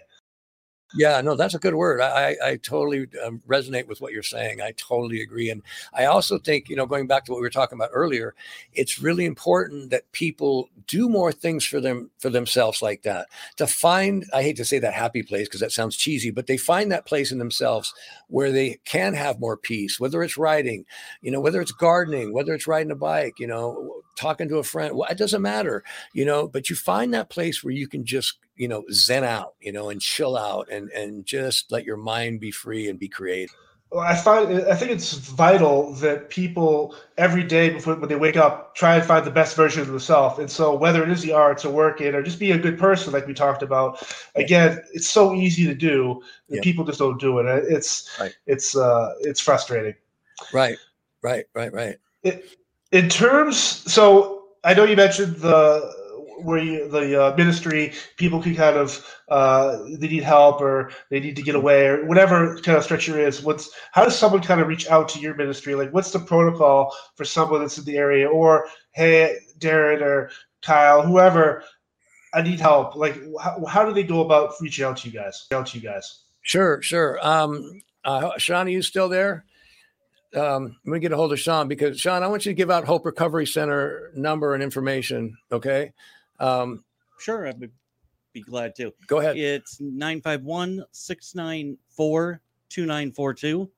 [0.98, 2.00] Yeah, no, that's a good word.
[2.00, 4.62] I, I totally um, resonate with what you're saying.
[4.62, 5.50] I totally agree.
[5.50, 5.62] And
[5.94, 8.34] I also think, you know, going back to what we were talking about earlier,
[8.74, 13.28] it's really important that people do more things for them for themselves like that.
[13.58, 16.58] To find, I hate to say that happy place because that sounds cheesy, but they
[16.58, 17.94] find that place in themselves
[18.28, 20.86] where they can have more peace, whether it's writing,
[21.22, 24.64] you know, whether it's gardening, whether it's riding a bike, you know, talking to a
[24.64, 24.96] friend.
[24.96, 25.84] Well, it doesn't matter,
[26.14, 29.56] you know, but you find that place where you can just you know zen out
[29.60, 33.08] you know and chill out and and just let your mind be free and be
[33.08, 33.54] creative
[33.92, 38.36] well, I find I think it's vital that people every day before when they wake
[38.36, 40.38] up try and find the best version of themselves.
[40.38, 43.14] And so whether it is the arts or working or just be a good person,
[43.14, 44.04] like we talked about,
[44.36, 46.22] again, it's so easy to do.
[46.50, 46.60] Yeah.
[46.62, 47.46] People just don't do it.
[47.46, 48.36] It's right.
[48.48, 49.96] it's uh it's frustrating.
[50.52, 50.78] Right,
[51.22, 51.96] right, right, right.
[52.24, 52.58] It,
[52.92, 55.95] in terms, so I know you mentioned the
[56.44, 61.36] where the uh, ministry people can kind of uh, they need help or they need
[61.36, 64.68] to get away or whatever kind of structure is what's how does someone kind of
[64.68, 65.76] reach out to your ministry?
[65.76, 68.28] Like what's the protocol for someone that's in the area?
[68.28, 70.30] Or hey Deron or
[70.62, 71.64] kyle whoever
[72.34, 72.96] i need help.
[72.96, 75.84] Like how, how do they go about reaching out to you guys out to you
[75.84, 76.24] guys?
[76.42, 77.20] Sure sure.
[77.26, 79.46] Um uh, sean are you still there?
[80.36, 82.84] Um, gonna get a hold of Sean because Sean, I want you to give out
[82.84, 85.38] Hope Recovery Center number and information.
[85.52, 85.94] Okay.
[86.40, 86.84] Um,
[87.20, 87.72] sure, I would
[88.34, 88.94] be glad to.
[89.08, 89.38] Go ahead.
[89.38, 93.70] It's 951 694 2942.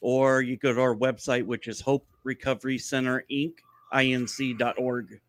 [0.00, 3.54] Or you go to our website, which is Hope Recovery Center Inc.
[3.92, 5.20] inc.org.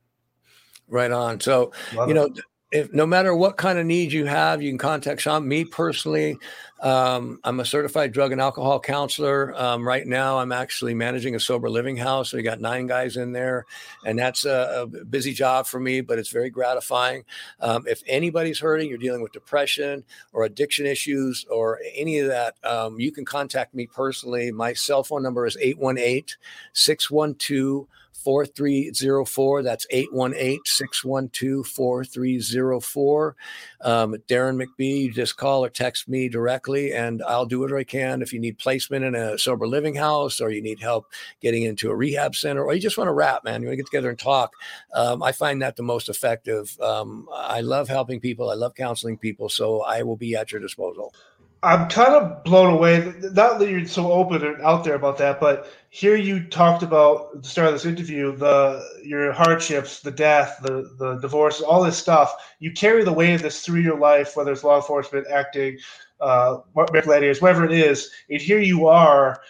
[0.87, 1.39] Right on.
[1.39, 2.29] So, Love you know,
[2.71, 5.47] if no matter what kind of needs you have, you can contact Sean.
[5.47, 6.37] Me personally,
[6.81, 9.59] um, I'm a certified drug and alcohol counselor.
[9.59, 12.31] Um, right now, I'm actually managing a sober living house.
[12.31, 13.65] We got nine guys in there,
[14.05, 17.23] and that's a, a busy job for me, but it's very gratifying.
[17.59, 22.55] Um, if anybody's hurting, you're dealing with depression or addiction issues or any of that,
[22.63, 24.51] um, you can contact me personally.
[24.51, 26.37] My cell phone number is 818
[26.73, 27.87] 612
[28.23, 29.63] 4304.
[29.63, 33.35] That's 818 612 4304.
[33.81, 37.83] Um, Deron McBee, you just call or text me directly, and I'll do what I
[37.83, 38.21] can.
[38.21, 41.07] If you need placement in a sober living house, or you need help
[41.41, 43.83] getting into a rehab center, or you just want to rap, man, you want to
[43.83, 44.53] get together and talk,
[44.93, 46.77] um, I find that the most effective.
[46.81, 50.61] Um, I love helping people, I love counseling people, so I will be at your
[50.61, 51.13] disposal.
[51.61, 53.13] I'm kind of blown away.
[53.21, 57.31] Not that you're so open and out there about that, but here you talked about
[57.35, 61.83] at the start of this interview the your hardships, the death, the the divorce, all
[61.83, 62.33] this stuff.
[62.59, 65.79] You carry the weight of this through your life, whether it's law enforcement, acting,
[66.21, 66.59] uh,
[67.03, 68.09] gladiators, whatever it is.
[68.29, 69.41] And here you are,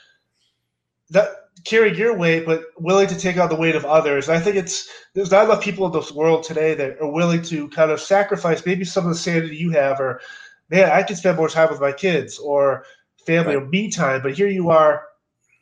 [1.11, 1.29] that
[1.63, 4.29] carrying your weight, but willing to take on the weight of others.
[4.29, 7.67] I think it's there's not enough people in this world today that are willing to
[7.69, 10.21] kind of sacrifice maybe some of the sanity you have or
[10.69, 12.85] man, I can spend more time with my kids or
[13.25, 13.63] family right.
[13.63, 14.21] or me time.
[14.21, 15.07] But here you are,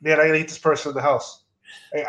[0.01, 1.43] man, I gotta get this person in the house.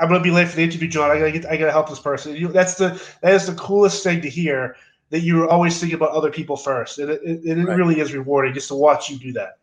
[0.00, 1.10] I'm gonna be late for the interview, John.
[1.10, 2.34] I gotta get, I gotta help this person.
[2.36, 4.76] You, that's the that is the coolest thing to hear.
[5.10, 7.76] That you're always thinking about other people first, and it, it, it right.
[7.76, 9.57] really is rewarding just to watch you do that.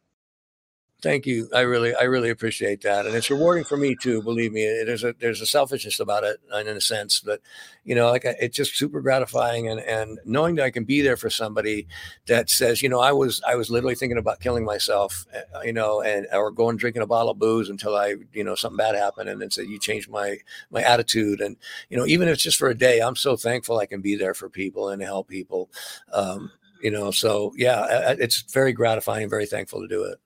[1.05, 1.47] Thank you.
[1.53, 4.23] I really, I really appreciate that, and it's rewarding for me too.
[4.23, 7.41] Believe me, there's a there's a selfishness about it, in a sense, but
[7.83, 11.15] you know, like it's just super gratifying, and and knowing that I can be there
[11.15, 11.85] for somebody
[12.25, 15.73] that says, you know, I was I was literally thinking about killing myself, eh, you
[15.73, 18.95] know, and or going drinking a bottle of booze until I, you know, something bad
[18.95, 20.39] happened, and then said you changed my
[20.71, 21.55] my attitude, and
[21.87, 24.15] you know, even if it's just for a day, I'm so thankful I can be
[24.15, 25.69] there for people and help people.
[26.11, 26.49] Um,
[26.81, 30.19] you know, so yeah, it's very gratifying, very thankful to do it.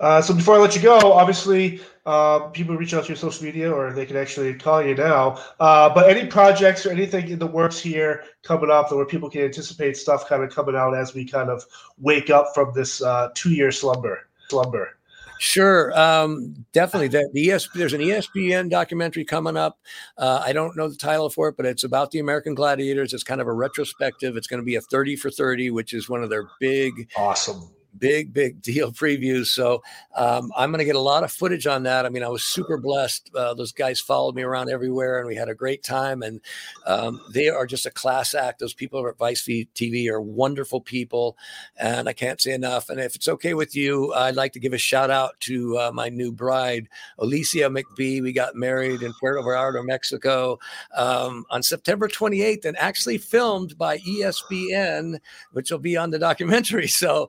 [0.00, 3.44] Uh, so before I let you go, obviously, uh, people reach out to your social
[3.44, 5.42] media or they can actually call you now.
[5.58, 9.28] Uh, but any projects or anything in the works here coming up or where people
[9.28, 11.64] can anticipate stuff kind of coming out as we kind of
[11.98, 14.28] wake up from this uh, two-year slumber.
[14.48, 14.90] Slumber.
[15.38, 17.08] Sure, um, definitely.
[17.08, 19.78] The, the ES, there's an ESPN documentary coming up.
[20.16, 23.12] Uh, I don't know the title for it, but it's about the American Gladiators.
[23.12, 24.36] It's kind of a retrospective.
[24.36, 27.68] It's going to be a 30 for 30, which is one of their big, awesome
[27.98, 29.46] big, big deal previews.
[29.46, 29.82] So
[30.14, 32.06] um, I'm going to get a lot of footage on that.
[32.06, 33.30] I mean, I was super blessed.
[33.34, 36.22] Uh, those guys followed me around everywhere, and we had a great time.
[36.22, 36.40] And
[36.86, 38.58] um, they are just a class act.
[38.58, 41.36] Those people at Vice TV are wonderful people,
[41.76, 42.88] and I can't say enough.
[42.88, 45.90] And if it's okay with you, I'd like to give a shout out to uh,
[45.92, 46.88] my new bride,
[47.18, 48.22] Alicia McBee.
[48.22, 50.58] We got married in Puerto Vallarta, Mexico,
[50.96, 55.18] um, on September 28th, and actually filmed by ESPN,
[55.52, 56.86] which will be on the documentary.
[56.96, 57.28] So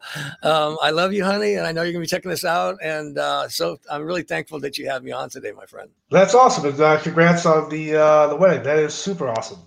[0.57, 2.77] um, I love you, honey, and I know you're going to be checking this out.
[2.81, 5.89] And uh, so I'm really thankful that you have me on today, my friend.
[6.09, 6.65] That's awesome.
[6.65, 8.63] And, uh, congrats on the uh, the wedding.
[8.63, 9.59] That is super awesome.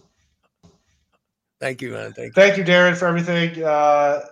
[1.60, 2.12] Thank you, man.
[2.12, 2.32] Thank you.
[2.32, 3.62] Thank you, Deron, for everything.
[3.62, 4.22] Uh,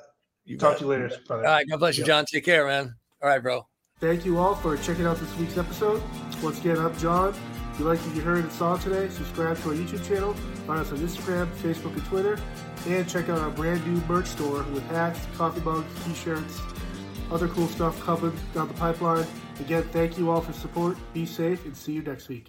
[0.44, 0.78] you Talk bet.
[0.78, 1.11] to you later.
[1.28, 1.66] All right.
[1.68, 2.24] God bless you, John.
[2.24, 2.94] Take care, man.
[3.22, 3.66] All right, bro.
[4.00, 6.02] Thank you all for checking out this week's episode.
[6.42, 7.34] Once again, I'm John.
[7.72, 10.34] If you like what you heard and saw today, subscribe to our YouTube channel,
[10.66, 12.38] find us on Instagram, Facebook, and Twitter,
[12.89, 16.61] and check out our brand new merch store with hats, coffee mugs, t-shirts,
[17.30, 19.26] other cool stuff coming down the pipeline.
[19.61, 20.97] Again, thank you all for support.
[21.12, 22.49] Be safe and see you next week.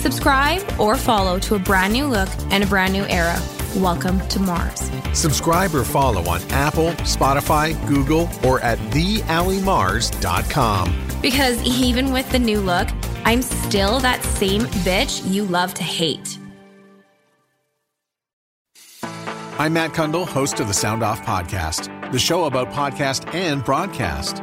[0.00, 3.38] Subscribe or follow to a brand new look and a brand new era.
[3.76, 4.90] Welcome to Mars.
[5.12, 11.06] Subscribe or follow on Apple, Spotify, Google, or at thealimars.com.
[11.20, 12.88] Because even with the new look,
[13.26, 16.38] I'm still that same bitch you love to hate.
[19.58, 24.42] I'm Matt Cundill, host of the Sound Off Podcast, the show about podcast and broadcast.